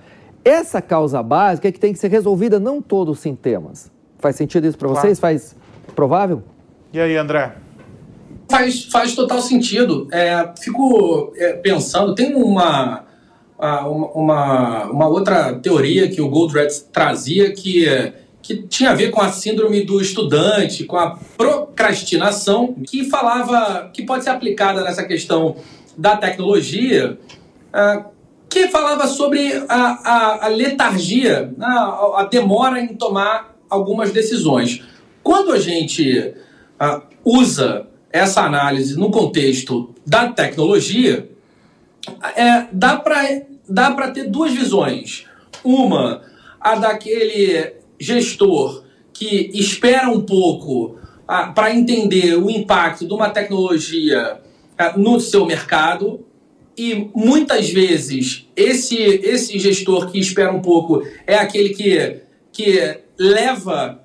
Essa 0.44 0.80
causa 0.80 1.22
básica 1.22 1.68
é 1.68 1.72
que 1.72 1.80
tem 1.80 1.92
que 1.92 1.98
ser 1.98 2.08
resolvida, 2.08 2.58
não 2.58 2.80
todos 2.80 3.18
os 3.18 3.20
sintomas. 3.20 3.90
Faz 4.18 4.36
sentido 4.36 4.66
isso 4.66 4.78
para 4.78 4.88
claro. 4.88 5.02
vocês? 5.02 5.18
Faz 5.18 5.56
provável? 5.94 6.42
E 6.92 7.00
aí, 7.00 7.16
André? 7.16 7.56
Faz, 8.50 8.84
faz 8.84 9.14
total 9.14 9.40
sentido. 9.40 10.08
É, 10.12 10.50
fico 10.60 11.32
é, 11.36 11.52
pensando, 11.54 12.14
tem 12.14 12.34
uma, 12.34 13.04
uma, 13.58 14.84
uma, 14.84 15.08
outra 15.08 15.54
teoria 15.54 16.08
que 16.08 16.20
o 16.20 16.28
Goldratt 16.28 16.72
trazia 16.92 17.52
que 17.52 17.86
que 18.42 18.62
tinha 18.62 18.90
a 18.90 18.94
ver 18.94 19.10
com 19.10 19.20
a 19.20 19.30
síndrome 19.30 19.84
do 19.84 20.00
estudante, 20.00 20.84
com 20.84 20.96
a 20.96 21.16
procrastinação, 21.80 22.74
que 22.86 23.04
falava, 23.04 23.90
que 23.92 24.02
pode 24.02 24.24
ser 24.24 24.30
aplicada 24.30 24.84
nessa 24.84 25.04
questão 25.04 25.56
da 25.96 26.16
tecnologia, 26.16 27.18
uh, 27.72 28.04
que 28.48 28.68
falava 28.68 29.06
sobre 29.06 29.64
a, 29.68 29.74
a, 29.74 30.46
a 30.46 30.48
letargia, 30.48 31.52
a, 31.58 32.20
a, 32.20 32.28
demora 32.30 32.80
em 32.80 32.88
tomar 32.88 33.56
algumas 33.68 34.12
decisões. 34.12 34.82
Quando 35.22 35.52
a 35.52 35.58
gente 35.58 36.34
uh, 36.80 37.02
usa 37.24 37.86
essa 38.12 38.42
análise 38.42 38.96
no 38.96 39.10
contexto 39.10 39.94
da 40.06 40.28
tecnologia, 40.28 41.30
é, 42.36 42.66
dá 42.72 42.96
para 42.96 43.42
dá 43.68 44.10
ter 44.10 44.28
duas 44.28 44.52
visões. 44.52 45.24
Uma, 45.62 46.22
a 46.60 46.74
daquele 46.74 47.74
gestor 48.00 48.82
que 49.12 49.50
espera 49.54 50.08
um 50.08 50.22
pouco 50.22 50.99
para 51.54 51.72
entender 51.74 52.34
o 52.36 52.50
impacto 52.50 53.06
de 53.06 53.12
uma 53.12 53.30
tecnologia 53.30 54.40
no 54.96 55.20
seu 55.20 55.46
mercado 55.46 56.24
e 56.76 57.08
muitas 57.14 57.70
vezes 57.70 58.48
esse, 58.56 58.96
esse 58.96 59.58
gestor 59.58 60.10
que 60.10 60.18
espera 60.18 60.50
um 60.50 60.60
pouco 60.60 61.06
é 61.26 61.36
aquele 61.36 61.70
que, 61.70 62.16
que 62.50 62.98
leva 63.18 64.00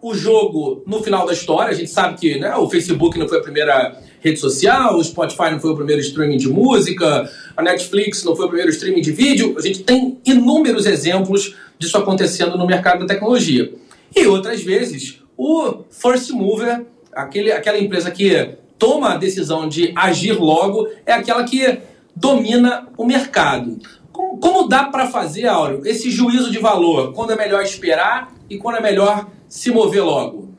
o 0.00 0.14
jogo 0.14 0.82
no 0.86 1.02
final 1.02 1.26
da 1.26 1.32
história. 1.32 1.70
A 1.70 1.74
gente 1.74 1.90
sabe 1.90 2.18
que 2.18 2.38
né, 2.38 2.54
o 2.56 2.70
Facebook 2.70 3.18
não 3.18 3.28
foi 3.28 3.38
a 3.38 3.42
primeira 3.42 4.00
rede 4.20 4.38
social, 4.38 4.96
o 4.96 5.04
Spotify 5.04 5.50
não 5.50 5.60
foi 5.60 5.72
o 5.72 5.76
primeiro 5.76 6.00
streaming 6.00 6.38
de 6.38 6.48
música, 6.48 7.30
a 7.56 7.62
Netflix 7.62 8.24
não 8.24 8.34
foi 8.34 8.46
o 8.46 8.48
primeiro 8.48 8.70
streaming 8.70 9.02
de 9.02 9.12
vídeo. 9.12 9.54
A 9.58 9.60
gente 9.60 9.82
tem 9.82 10.18
inúmeros 10.24 10.86
exemplos 10.86 11.54
disso 11.78 11.98
acontecendo 11.98 12.56
no 12.56 12.66
mercado 12.66 13.00
da 13.00 13.06
tecnologia. 13.06 13.70
E 14.14 14.26
outras 14.26 14.62
vezes, 14.62 15.19
o 15.42 15.84
first 15.88 16.30
mover, 16.32 16.84
aquele, 17.10 17.50
aquela 17.50 17.78
empresa 17.78 18.10
que 18.10 18.56
toma 18.78 19.14
a 19.14 19.16
decisão 19.16 19.66
de 19.66 19.90
agir 19.96 20.38
logo, 20.38 20.86
é 21.06 21.14
aquela 21.14 21.44
que 21.44 21.78
domina 22.14 22.86
o 22.94 23.06
mercado. 23.06 23.78
Como, 24.12 24.36
como 24.36 24.68
dá 24.68 24.84
para 24.84 25.06
fazer, 25.06 25.46
Áureo, 25.46 25.80
esse 25.86 26.10
juízo 26.10 26.50
de 26.50 26.58
valor? 26.58 27.14
Quando 27.14 27.32
é 27.32 27.36
melhor 27.36 27.62
esperar 27.62 28.34
e 28.50 28.58
quando 28.58 28.76
é 28.76 28.82
melhor 28.82 29.28
se 29.48 29.70
mover 29.70 30.04
logo? 30.04 30.50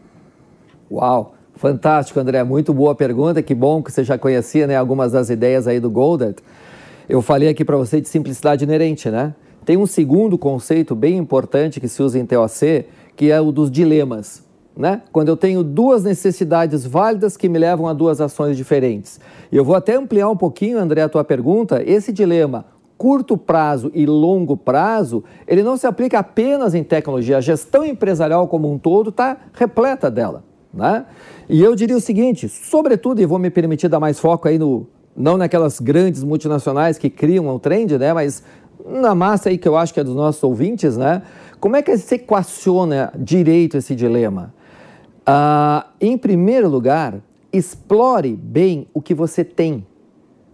Uau! 0.91 1.35
Fantástico, 1.57 2.19
André. 2.19 2.43
Muito 2.43 2.73
boa 2.73 2.95
pergunta. 2.95 3.43
Que 3.43 3.53
bom 3.53 3.83
que 3.83 3.91
você 3.91 4.03
já 4.03 4.17
conhecia 4.17 4.65
né, 4.65 4.75
algumas 4.75 5.11
das 5.11 5.29
ideias 5.29 5.67
aí 5.67 5.79
do 5.79 5.91
Goldert. 5.91 6.37
Eu 7.07 7.21
falei 7.21 7.49
aqui 7.49 7.63
para 7.63 7.77
você 7.77 8.01
de 8.01 8.09
simplicidade 8.09 8.63
inerente, 8.63 9.11
né? 9.11 9.35
Tem 9.63 9.77
um 9.77 9.85
segundo 9.85 10.39
conceito 10.39 10.95
bem 10.95 11.17
importante 11.17 11.79
que 11.79 11.87
se 11.87 12.01
usa 12.01 12.17
em 12.17 12.25
TOC, 12.25 12.85
que 13.15 13.29
é 13.29 13.39
o 13.39 13.51
dos 13.51 13.69
dilemas. 13.69 14.49
Né? 14.75 15.01
Quando 15.11 15.27
eu 15.27 15.35
tenho 15.35 15.63
duas 15.63 16.03
necessidades 16.03 16.85
válidas 16.85 17.35
que 17.35 17.49
me 17.49 17.59
levam 17.59 17.87
a 17.87 17.93
duas 17.93 18.21
ações 18.21 18.55
diferentes. 18.55 19.19
E 19.51 19.57
eu 19.57 19.65
vou 19.65 19.75
até 19.75 19.95
ampliar 19.95 20.29
um 20.29 20.37
pouquinho, 20.37 20.79
André, 20.79 21.01
a 21.01 21.09
tua 21.09 21.23
pergunta. 21.23 21.83
Esse 21.85 22.11
dilema 22.11 22.65
curto 23.01 23.35
prazo 23.35 23.91
e 23.95 24.05
longo 24.05 24.55
prazo, 24.55 25.23
ele 25.47 25.63
não 25.63 25.75
se 25.75 25.87
aplica 25.87 26.19
apenas 26.19 26.75
em 26.75 26.83
tecnologia. 26.83 27.37
A 27.37 27.41
gestão 27.41 27.83
empresarial 27.83 28.47
como 28.47 28.71
um 28.71 28.77
todo 28.77 29.09
está 29.09 29.37
repleta 29.53 30.11
dela. 30.11 30.43
Né? 30.71 31.03
E 31.49 31.63
eu 31.63 31.75
diria 31.75 31.97
o 31.97 31.99
seguinte, 31.99 32.47
sobretudo, 32.47 33.19
e 33.19 33.25
vou 33.25 33.39
me 33.39 33.49
permitir 33.49 33.87
dar 33.87 33.99
mais 33.99 34.19
foco 34.19 34.47
aí 34.47 34.59
no, 34.59 34.85
não 35.17 35.35
naquelas 35.35 35.79
grandes 35.79 36.23
multinacionais 36.23 36.99
que 36.99 37.09
criam 37.09 37.47
o 37.47 37.59
trend, 37.59 37.97
né? 37.97 38.13
Mas 38.13 38.43
na 38.85 39.15
massa 39.15 39.49
aí 39.49 39.57
que 39.57 39.67
eu 39.67 39.75
acho 39.75 39.91
que 39.93 39.99
é 39.99 40.03
dos 40.03 40.15
nossos 40.15 40.43
ouvintes, 40.43 40.95
né? 40.95 41.23
Como 41.59 41.75
é 41.75 41.81
que 41.81 41.97
se 41.97 42.15
equaciona 42.15 43.11
direito 43.17 43.77
esse 43.77 43.95
dilema? 43.95 44.53
Ah, 45.25 45.87
em 45.99 46.17
primeiro 46.17 46.67
lugar, 46.67 47.21
explore 47.53 48.35
bem 48.35 48.87
o 48.93 49.01
que 49.01 49.13
você 49.13 49.43
tem. 49.43 49.85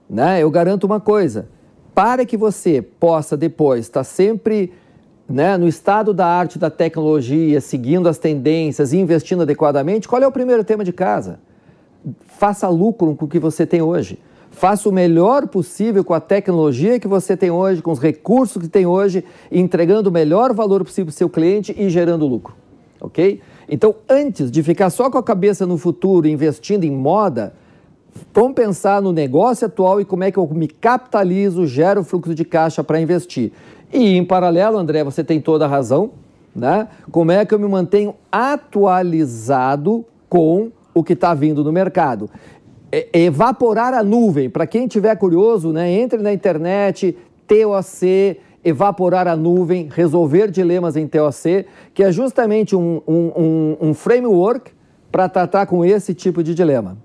Né? 0.09 0.41
Eu 0.41 0.49
garanto 0.49 0.83
uma 0.83 0.99
coisa: 0.99 1.47
para 1.93 2.25
que 2.25 2.37
você 2.37 2.81
possa 2.81 3.37
depois 3.37 3.85
estar 3.85 4.03
sempre 4.03 4.73
né, 5.27 5.57
no 5.57 5.67
estado 5.67 6.13
da 6.13 6.25
arte 6.25 6.57
da 6.57 6.69
tecnologia, 6.69 7.59
seguindo 7.59 8.07
as 8.07 8.17
tendências 8.17 8.93
e 8.93 8.97
investindo 8.97 9.41
adequadamente, 9.41 10.07
qual 10.07 10.21
é 10.21 10.27
o 10.27 10.31
primeiro 10.31 10.63
tema 10.63 10.83
de 10.83 10.93
casa? 10.93 11.39
Faça 12.37 12.67
lucro 12.69 13.15
com 13.15 13.25
o 13.25 13.27
que 13.27 13.39
você 13.39 13.65
tem 13.65 13.81
hoje. 13.81 14.19
Faça 14.49 14.87
o 14.87 14.91
melhor 14.91 15.47
possível 15.47 16.03
com 16.03 16.13
a 16.13 16.19
tecnologia 16.19 16.99
que 16.99 17.07
você 17.07 17.35
tem 17.35 17.51
hoje, 17.51 17.81
com 17.81 17.91
os 17.91 17.99
recursos 17.99 18.61
que 18.61 18.69
tem 18.69 18.85
hoje, 18.85 19.23
entregando 19.51 20.09
o 20.09 20.13
melhor 20.13 20.53
valor 20.53 20.83
possível 20.83 21.07
para 21.07 21.11
o 21.11 21.15
seu 21.15 21.29
cliente 21.29 21.75
e 21.77 21.89
gerando 21.89 22.25
lucro. 22.25 22.55
Ok? 22.99 23.41
Então, 23.69 23.95
antes 24.09 24.49
de 24.49 24.63
ficar 24.63 24.89
só 24.89 25.09
com 25.09 25.17
a 25.17 25.23
cabeça 25.23 25.65
no 25.65 25.77
futuro, 25.77 26.27
investindo 26.27 26.83
em 26.83 26.91
moda, 26.91 27.53
vamos 28.33 28.53
pensar 28.53 29.01
no 29.01 29.11
negócio 29.11 29.67
atual 29.67 29.99
e 29.99 30.05
como 30.05 30.23
é 30.23 30.31
que 30.31 30.37
eu 30.37 30.47
me 30.47 30.67
capitalizo, 30.67 31.65
gero 31.67 32.03
fluxo 32.03 32.33
de 32.33 32.45
caixa 32.45 32.83
para 32.83 32.99
investir. 33.01 33.51
E 33.91 34.15
em 34.15 34.23
paralelo, 34.23 34.77
André, 34.77 35.03
você 35.03 35.23
tem 35.23 35.41
toda 35.41 35.65
a 35.65 35.67
razão, 35.67 36.11
né? 36.55 36.87
Como 37.11 37.31
é 37.31 37.45
que 37.45 37.53
eu 37.53 37.59
me 37.59 37.67
mantenho 37.67 38.15
atualizado 38.31 40.05
com 40.29 40.71
o 40.93 41.03
que 41.03 41.13
está 41.13 41.33
vindo 41.33 41.63
no 41.63 41.71
mercado? 41.71 42.29
é, 42.91 43.07
evaporar 43.13 43.93
a 43.93 44.03
nuvem. 44.03 44.49
Para 44.49 44.65
quem 44.65 44.87
tiver 44.87 45.15
curioso, 45.15 45.71
né, 45.71 45.91
entre 45.91 46.19
na 46.19 46.33
internet, 46.33 47.17
TOC, 47.47 48.39
evaporar 48.67 49.27
a 49.27 49.35
nuvem, 49.35 49.87
resolver 49.89 50.51
dilemas 50.51 50.97
em 50.97 51.07
TOC, 51.07 51.65
que 51.93 52.03
é 52.03 52.11
justamente 52.11 52.75
um, 52.75 53.01
um, 53.07 53.31
um, 53.35 53.77
um 53.89 53.93
framework 53.93 54.71
para 55.09 55.29
tratar 55.29 55.65
com 55.65 55.85
esse 55.85 56.13
tipo 56.13 56.43
de 56.43 56.53
dilema. 56.53 56.97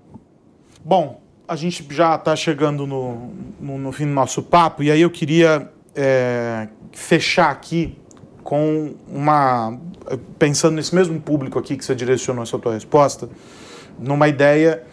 Bom, 0.83 1.21
a 1.47 1.55
gente 1.55 1.85
já 1.89 2.15
está 2.15 2.35
chegando 2.35 2.85
no, 2.85 3.29
no, 3.59 3.77
no, 3.77 3.91
fim 3.93 4.05
do 4.05 4.11
nosso 4.11 4.43
papo, 4.43 4.83
e 4.83 4.91
aí 4.91 5.01
eu 5.01 5.09
queria 5.09 5.69
é, 5.95 6.67
fechar 6.91 7.49
aqui 7.49 7.97
com 8.43 8.93
uma. 9.07 9.79
pensando 10.37 10.75
nesse 10.75 10.93
mesmo 10.93 11.19
público 11.21 11.57
aqui 11.57 11.77
que 11.77 11.85
você 11.85 11.95
direcionou 11.95 12.43
essa 12.43 12.59
tua 12.59 12.73
resposta, 12.73 13.29
numa 13.97 14.27
ideia 14.27 14.83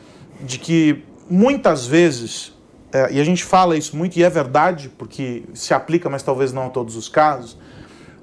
de 0.41 0.57
que 0.59 1.03
muitas 1.29 1.85
vezes, 1.85 2.53
é, 2.93 3.13
e 3.13 3.21
a 3.21 3.25
gente 3.25 3.45
fala 3.45 3.77
isso 3.77 3.97
muito, 3.97 4.17
e 4.17 4.23
é 4.23 4.31
verdade, 4.31 4.91
porque 4.99 5.45
se 5.55 5.73
aplica, 5.73 6.09
mas 6.09 6.23
talvez 6.23 6.53
não 6.53 6.67
a 6.67 6.71
todos 6.71 6.97
os 6.97 7.09
casos, 7.09 7.57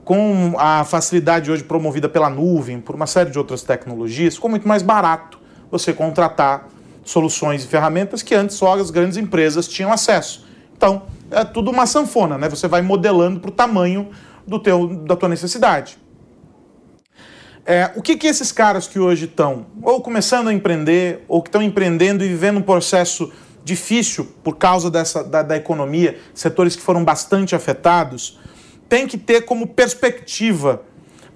com 0.04 0.56
a 0.58 0.84
facilidade 0.84 1.52
hoje 1.52 1.64
promovida 1.64 2.08
pela 2.08 2.30
nuvem, 2.30 2.80
por 2.80 2.96
uma 2.96 3.08
série 3.08 3.30
de 3.30 3.38
outras 3.38 3.62
tecnologias, 3.62 4.36
ficou 4.36 4.50
muito 4.50 4.68
mais 4.68 4.82
barato 4.82 5.40
você 5.70 5.94
contratar 5.94 6.68
soluções 7.04 7.64
e 7.64 7.68
ferramentas 7.68 8.22
que 8.22 8.36
antes 8.36 8.56
só 8.56 8.74
as 8.76 8.90
grandes 8.90 9.18
empresas 9.18 9.68
tinham 9.68 9.92
acesso. 9.92 10.46
Então, 10.76 11.04
é 11.32 11.44
tudo 11.44 11.72
uma 11.72 11.86
sanfona, 11.86 12.38
né? 12.38 12.48
Você 12.48 12.68
vai 12.68 12.82
modelando 12.82 13.40
para 13.40 13.50
o 13.50 13.52
tamanho 13.52 14.10
do 14.46 14.60
teu, 14.60 14.88
da 14.88 15.16
tua 15.16 15.28
necessidade. 15.28 15.98
É, 17.66 17.92
o 17.96 18.02
que, 18.02 18.16
que 18.16 18.28
esses 18.28 18.50
caras 18.52 18.88
que 18.88 18.98
hoje 18.98 19.26
estão 19.26 19.66
ou 19.82 20.00
começando 20.02 20.48
a 20.48 20.54
empreender, 20.54 21.26
ou 21.28 21.42
que 21.42 21.50
estão 21.50 21.62
empreendendo 21.62 22.24
e 22.24 22.28
vivendo 22.30 22.60
um 22.60 22.62
processo 22.62 23.30
difícil 23.68 24.26
por 24.44 24.58
causa 24.58 24.90
dessa, 24.90 25.24
da, 25.24 25.44
da 25.44 25.58
economia, 25.58 26.18
setores 26.34 26.76
que 26.76 26.82
foram 26.82 27.04
bastante 27.04 27.54
afetados, 27.54 28.40
tem 28.88 29.06
que 29.06 29.18
ter 29.18 29.42
como 29.42 29.68
perspectiva 29.68 30.82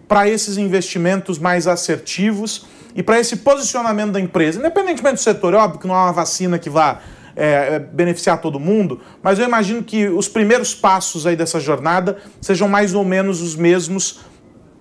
para 0.08 0.28
esses 0.28 0.58
investimentos 0.58 1.38
mais 1.38 1.67
assertivos 1.67 2.65
e 2.96 3.04
para 3.04 3.20
esse 3.20 3.38
posicionamento 3.38 4.13
da 4.13 4.20
empresa, 4.20 4.60
independentemente 4.60 5.15
do 5.15 5.22
setor, 5.22 5.54
é 5.54 5.58
óbvio 5.58 5.80
que 5.82 5.88
não 5.88 5.96
há 5.96 6.06
uma 6.06 6.13
vacina 6.13 6.58
que 6.58 6.70
vá 6.70 7.02
é, 7.36 7.76
é, 7.76 7.80
beneficiar 7.80 8.39
todo 8.39 8.60
mundo, 8.60 9.02
mas 9.22 9.38
eu 9.38 9.46
imagino 9.46 9.84
que 9.84 10.08
os 10.08 10.28
primeiros 10.28 10.74
passos 10.74 11.28
aí 11.28 11.36
dessa 11.36 11.60
jornada 11.60 12.17
sejam 12.41 12.67
mais 12.67 12.94
ou 12.94 13.04
menos 13.04 13.41
os 13.41 13.56
mesmos 13.56 14.22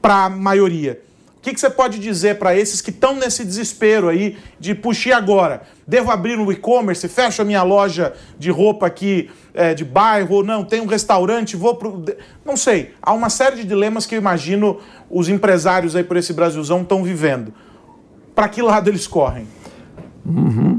para 0.01 0.25
a 0.25 0.31
maioria. 0.31 1.01
O 1.41 1.43
que, 1.43 1.55
que, 1.55 1.61
você 1.61 1.71
pode 1.71 1.99
dizer 1.99 2.39
para 2.39 2.55
esses 2.55 2.83
que 2.83 2.91
estão 2.91 3.17
nesse 3.17 3.47
desespero 3.47 4.11
aí 4.11 4.37
de 4.59 4.75
puxar 4.75 5.17
agora? 5.17 5.63
Devo 5.87 6.11
abrir 6.11 6.39
um 6.39 6.53
e-commerce? 6.53 7.09
Fecho 7.09 7.41
a 7.41 7.47
minha 7.47 7.63
loja 7.63 8.13
de 8.39 8.51
roupa 8.51 8.87
aqui 8.87 9.31
é, 9.55 9.73
de 9.73 9.83
bairro? 9.83 10.43
Não, 10.43 10.63
tem 10.63 10.83
um 10.83 10.87
restaurante? 10.87 11.57
Vou 11.57 11.77
pro. 11.77 12.05
Não 12.45 12.59
sei. 12.59 12.93
Há 13.01 13.15
uma 13.15 13.31
série 13.31 13.57
de 13.57 13.65
dilemas 13.65 14.05
que 14.05 14.15
eu 14.15 14.19
imagino 14.19 14.81
os 15.09 15.31
empresários 15.31 15.97
aí 15.97 16.05
por 16.05 16.19
esse 16.19 16.35
Brasilzão 16.35 16.83
estão 16.83 17.03
vivendo. 17.03 17.55
Para 18.35 18.47
que 18.47 18.61
lado 18.61 18.91
eles 18.91 19.07
correm? 19.07 19.49
Uhum. 20.27 20.70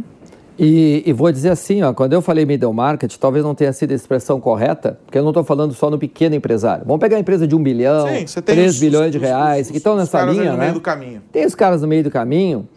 E, 0.64 1.02
e, 1.08 1.12
vou 1.12 1.32
dizer 1.32 1.50
assim, 1.50 1.82
ó, 1.82 1.92
quando 1.92 2.14
eu 2.14 2.22
falei 2.22 2.46
middle 2.46 2.72
market, 2.72 3.18
talvez 3.18 3.44
não 3.44 3.56
tenha 3.56 3.74
sido 3.74 3.94
a 3.94 3.96
expressão 3.96 4.40
correta, 4.40 5.00
porque 5.04 5.18
eu 5.18 5.24
não 5.24 5.32
estou 5.32 5.44
falando 5.44 5.74
só 5.74 5.90
no 5.90 5.98
pequeno 5.98 6.36
empresário. 6.36 6.86
Vamos 6.86 7.00
pegar 7.00 7.18
a 7.18 7.20
empresa 7.20 7.48
de 7.48 7.56
um 7.56 7.64
bilhão, 7.64 8.08
Sim, 8.28 8.42
3 8.44 8.74
os, 8.74 8.80
bilhões 8.80 9.08
os, 9.08 9.12
de 9.14 9.18
reais, 9.18 9.66
os, 9.66 9.72
que 9.72 9.78
estão 9.78 9.96
nessa 9.96 10.22
linha, 10.22 10.52
no 10.52 10.58
né? 10.58 10.66
meio 10.66 10.74
do 10.76 10.82
caminho. 10.82 11.24
Tem 11.32 11.48
os 11.48 11.56
caras 11.56 11.82
no 11.82 11.88
meio 11.88 12.04
do 12.04 12.12
caminho. 12.12 12.70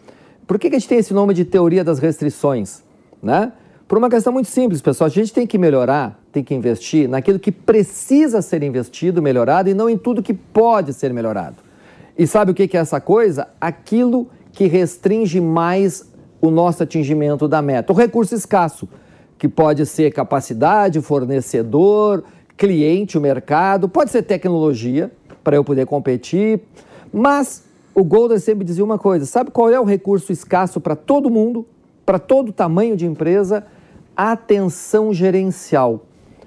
Por 0.47 0.57
que, 0.57 0.71
que 0.71 0.75
a 0.75 0.79
gente 0.79 0.89
tem 0.89 0.97
esse 0.97 1.13
nome 1.13 1.35
de 1.35 1.45
teoria 1.45 1.83
das 1.83 1.99
restrições? 1.99 2.81
Né? 3.21 3.51
Por 3.87 3.99
uma 3.99 4.09
questão 4.09 4.33
muito 4.33 4.49
simples, 4.49 4.81
pessoal. 4.81 5.05
A 5.05 5.11
gente 5.11 5.31
tem 5.31 5.45
que 5.45 5.59
melhorar, 5.59 6.19
tem 6.31 6.43
que 6.43 6.55
investir 6.55 7.07
naquilo 7.07 7.37
que 7.37 7.51
precisa 7.51 8.41
ser 8.41 8.63
investido, 8.63 9.21
melhorado, 9.21 9.69
e 9.69 9.75
não 9.75 9.87
em 9.87 9.97
tudo 9.97 10.23
que 10.23 10.33
pode 10.33 10.91
ser 10.91 11.13
melhorado. 11.13 11.57
E 12.17 12.25
sabe 12.25 12.49
o 12.49 12.55
que, 12.55 12.67
que 12.67 12.77
é 12.77 12.79
essa 12.79 12.99
coisa? 12.99 13.47
Aquilo 13.61 14.27
que 14.51 14.65
restringe 14.65 15.39
mais 15.39 16.14
o 16.47 16.51
nosso 16.51 16.83
atingimento 16.83 17.47
da 17.47 17.61
meta. 17.61 17.91
O 17.91 17.95
recurso 17.95 18.35
escasso, 18.35 18.87
que 19.37 19.47
pode 19.47 19.85
ser 19.85 20.11
capacidade, 20.11 21.01
fornecedor, 21.01 22.23
cliente, 22.57 23.17
o 23.17 23.21
mercado, 23.21 23.89
pode 23.89 24.11
ser 24.11 24.23
tecnologia 24.23 25.11
para 25.43 25.55
eu 25.55 25.63
poder 25.63 25.85
competir, 25.85 26.61
mas 27.13 27.63
o 27.93 28.03
Golden 28.03 28.39
sempre 28.39 28.65
dizia 28.65 28.83
uma 28.83 28.97
coisa: 28.97 29.25
sabe 29.25 29.51
qual 29.51 29.69
é 29.69 29.79
o 29.79 29.83
recurso 29.83 30.31
escasso 30.31 30.81
para 30.81 30.95
todo 30.95 31.29
mundo, 31.29 31.65
para 32.05 32.19
todo 32.19 32.51
tamanho 32.51 32.95
de 32.95 33.05
empresa? 33.05 33.65
Atenção 34.15 35.13
gerencial. 35.13 36.05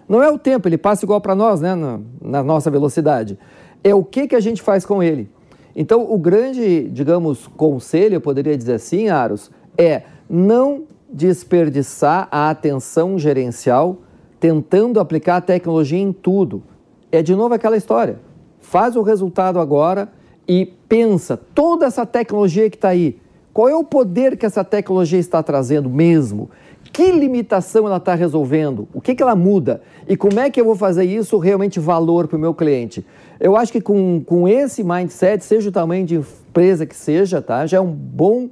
Não 0.08 0.22
é 0.22 0.30
o 0.30 0.38
tempo, 0.38 0.66
ele 0.66 0.78
passa 0.78 1.04
igual 1.04 1.20
para 1.20 1.34
nós, 1.34 1.60
né, 1.60 1.74
na, 1.74 2.00
na, 2.20 2.42
nossa 2.42 2.70
velocidade. 2.70 3.38
É 3.84 3.94
o 3.94 4.02
que, 4.02 4.26
que 4.26 4.34
a 4.34 4.40
gente 4.40 4.62
faz 4.62 4.86
com 4.86 5.02
ele. 5.02 5.30
Então, 5.76 6.10
o 6.10 6.18
grande, 6.18 6.88
digamos, 6.88 7.46
conselho, 7.46 8.14
eu 8.14 8.20
poderia 8.20 8.56
dizer 8.56 8.74
assim, 8.74 9.08
Aros, 9.10 9.50
é 9.78 10.02
não 10.28 10.82
desperdiçar 11.08 12.28
a 12.30 12.50
atenção 12.50 13.18
gerencial 13.18 13.98
tentando 14.40 15.00
aplicar 15.00 15.36
a 15.36 15.40
tecnologia 15.40 15.98
em 15.98 16.12
tudo. 16.12 16.62
É 17.10 17.22
de 17.22 17.34
novo 17.34 17.54
aquela 17.54 17.76
história. 17.76 18.20
Faz 18.60 18.96
o 18.96 19.02
resultado 19.02 19.58
agora 19.58 20.08
e 20.46 20.66
pensa 20.88 21.36
toda 21.36 21.86
essa 21.86 22.04
tecnologia 22.04 22.68
que 22.68 22.76
está 22.76 22.88
aí. 22.88 23.18
Qual 23.52 23.68
é 23.68 23.74
o 23.74 23.82
poder 23.82 24.36
que 24.36 24.46
essa 24.46 24.62
tecnologia 24.62 25.18
está 25.18 25.42
trazendo 25.42 25.88
mesmo? 25.88 26.50
Que 26.92 27.10
limitação 27.10 27.86
ela 27.86 27.96
está 27.96 28.14
resolvendo? 28.14 28.88
O 28.94 29.00
que, 29.00 29.14
que 29.14 29.22
ela 29.22 29.34
muda? 29.34 29.82
E 30.06 30.16
como 30.16 30.38
é 30.38 30.48
que 30.50 30.60
eu 30.60 30.64
vou 30.64 30.76
fazer 30.76 31.04
isso 31.04 31.38
realmente 31.38 31.80
valor 31.80 32.28
para 32.28 32.36
o 32.36 32.40
meu 32.40 32.54
cliente? 32.54 33.04
Eu 33.40 33.56
acho 33.56 33.72
que 33.72 33.80
com, 33.80 34.22
com 34.24 34.46
esse 34.46 34.84
mindset, 34.84 35.44
seja 35.44 35.68
o 35.68 35.72
tamanho 35.72 36.06
de 36.06 36.16
empresa 36.16 36.86
que 36.86 36.96
seja, 36.96 37.42
tá? 37.42 37.66
já 37.66 37.78
é 37.78 37.80
um 37.80 37.90
bom 37.90 38.48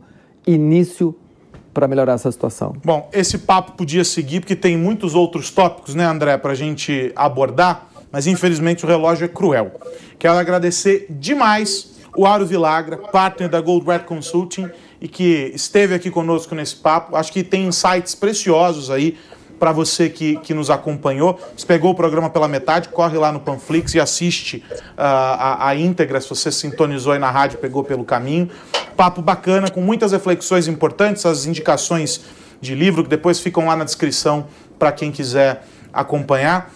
início 0.46 1.14
para 1.74 1.86
melhorar 1.86 2.14
essa 2.14 2.32
situação. 2.32 2.74
Bom, 2.84 3.10
esse 3.12 3.38
papo 3.38 3.72
podia 3.72 4.04
seguir 4.04 4.40
porque 4.40 4.56
tem 4.56 4.76
muitos 4.76 5.14
outros 5.14 5.50
tópicos, 5.50 5.94
né, 5.94 6.06
André, 6.06 6.38
para 6.38 6.52
a 6.52 6.54
gente 6.54 7.12
abordar, 7.14 7.88
mas 8.10 8.26
infelizmente 8.26 8.84
o 8.84 8.88
relógio 8.88 9.26
é 9.26 9.28
cruel. 9.28 9.72
Quero 10.18 10.38
agradecer 10.38 11.06
demais 11.10 11.96
o 12.16 12.24
Aro 12.24 12.46
Vilagra, 12.46 12.96
partner 12.96 13.50
da 13.50 13.60
Gold 13.60 13.86
Red 13.86 14.00
Consulting 14.00 14.70
e 15.00 15.06
que 15.06 15.52
esteve 15.54 15.94
aqui 15.94 16.10
conosco 16.10 16.54
nesse 16.54 16.76
papo. 16.76 17.14
Acho 17.14 17.30
que 17.30 17.44
tem 17.44 17.66
insights 17.66 18.14
preciosos 18.14 18.90
aí 18.90 19.18
para 19.58 19.72
você 19.72 20.08
que, 20.08 20.36
que 20.38 20.54
nos 20.54 20.70
acompanhou. 20.70 21.38
Se 21.56 21.64
pegou 21.64 21.92
o 21.92 21.94
programa 21.94 22.30
pela 22.30 22.48
metade, 22.48 22.88
corre 22.88 23.16
lá 23.18 23.32
no 23.32 23.40
Panflix 23.40 23.94
e 23.94 24.00
assiste 24.00 24.64
uh, 24.72 24.82
a, 24.96 25.68
a 25.68 25.76
íntegra, 25.76 26.20
se 26.20 26.28
você 26.28 26.50
sintonizou 26.52 27.12
aí 27.12 27.18
na 27.18 27.30
rádio, 27.30 27.58
pegou 27.58 27.82
pelo 27.82 28.04
caminho. 28.04 28.50
Papo 28.96 29.22
bacana, 29.22 29.70
com 29.70 29.80
muitas 29.80 30.12
reflexões 30.12 30.68
importantes, 30.68 31.24
as 31.26 31.46
indicações 31.46 32.22
de 32.60 32.74
livro 32.74 33.02
que 33.02 33.10
depois 33.10 33.40
ficam 33.40 33.66
lá 33.66 33.76
na 33.76 33.84
descrição 33.84 34.46
para 34.78 34.92
quem 34.92 35.10
quiser 35.10 35.64
acompanhar. 35.92 36.70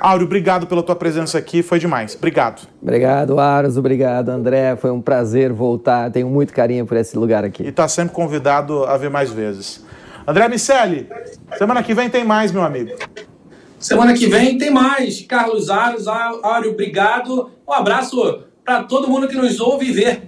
Áureo, 0.00 0.26
obrigado 0.26 0.66
pela 0.66 0.82
tua 0.82 0.94
presença 0.94 1.38
aqui, 1.38 1.60
foi 1.60 1.78
demais. 1.78 2.14
Obrigado. 2.14 2.68
Obrigado, 2.80 3.40
Aros, 3.40 3.76
obrigado, 3.76 4.28
André. 4.28 4.76
Foi 4.76 4.92
um 4.92 5.00
prazer 5.00 5.52
voltar. 5.52 6.10
Tenho 6.10 6.28
muito 6.28 6.52
carinho 6.52 6.86
por 6.86 6.96
esse 6.96 7.18
lugar 7.18 7.44
aqui. 7.44 7.64
E 7.64 7.68
está 7.68 7.88
sempre 7.88 8.14
convidado 8.14 8.84
a 8.84 8.96
ver 8.96 9.10
mais 9.10 9.30
vezes. 9.30 9.84
André 10.28 10.46
Miceli, 10.46 11.08
semana 11.56 11.82
que 11.82 11.94
vem 11.94 12.10
tem 12.10 12.22
mais, 12.22 12.52
meu 12.52 12.62
amigo. 12.62 12.90
Semana 13.78 14.12
que 14.12 14.26
vem 14.26 14.58
tem 14.58 14.70
mais. 14.70 15.22
Carlos 15.22 15.70
Aros, 15.70 16.06
Áureo, 16.06 16.72
obrigado. 16.72 17.50
Um 17.66 17.72
abraço 17.72 18.44
para 18.62 18.82
todo 18.82 19.08
mundo 19.08 19.26
que 19.26 19.34
nos 19.34 19.58
ouve 19.58 19.86
e 19.86 19.90
vê. 19.90 20.20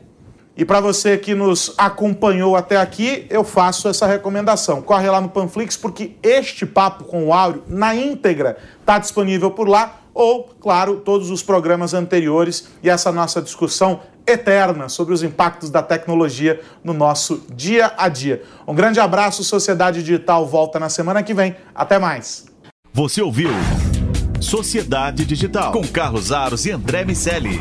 E 0.56 0.64
para 0.64 0.80
você 0.80 1.18
que 1.18 1.34
nos 1.34 1.74
acompanhou 1.76 2.56
até 2.56 2.78
aqui, 2.78 3.26
eu 3.28 3.44
faço 3.44 3.88
essa 3.88 4.06
recomendação. 4.06 4.80
Corre 4.80 5.10
lá 5.10 5.20
no 5.20 5.28
Panflix, 5.28 5.76
porque 5.76 6.12
este 6.22 6.64
papo 6.64 7.04
com 7.04 7.26
o 7.26 7.34
Áureo, 7.34 7.62
na 7.68 7.94
íntegra, 7.94 8.56
está 8.80 8.98
disponível 8.98 9.50
por 9.50 9.68
lá. 9.68 10.00
Ou, 10.14 10.44
claro, 10.58 10.96
todos 11.04 11.30
os 11.30 11.42
programas 11.42 11.92
anteriores 11.92 12.68
e 12.82 12.88
essa 12.88 13.12
nossa 13.12 13.42
discussão 13.42 14.00
eterna 14.30 14.88
sobre 14.88 15.14
os 15.14 15.22
impactos 15.22 15.70
da 15.70 15.82
tecnologia 15.82 16.60
no 16.82 16.92
nosso 16.92 17.42
dia 17.54 17.92
a 17.96 18.08
dia. 18.08 18.42
Um 18.66 18.74
grande 18.74 19.00
abraço, 19.00 19.44
Sociedade 19.44 20.02
Digital 20.02 20.46
volta 20.46 20.78
na 20.78 20.88
semana 20.88 21.22
que 21.22 21.34
vem. 21.34 21.56
Até 21.74 21.98
mais. 21.98 22.46
Você 22.92 23.22
ouviu 23.22 23.50
Sociedade 24.40 25.24
Digital 25.24 25.72
com 25.72 25.86
Carlos 25.86 26.32
Aros 26.32 26.64
e 26.66 26.70
André 26.70 27.04
Miceli. 27.04 27.60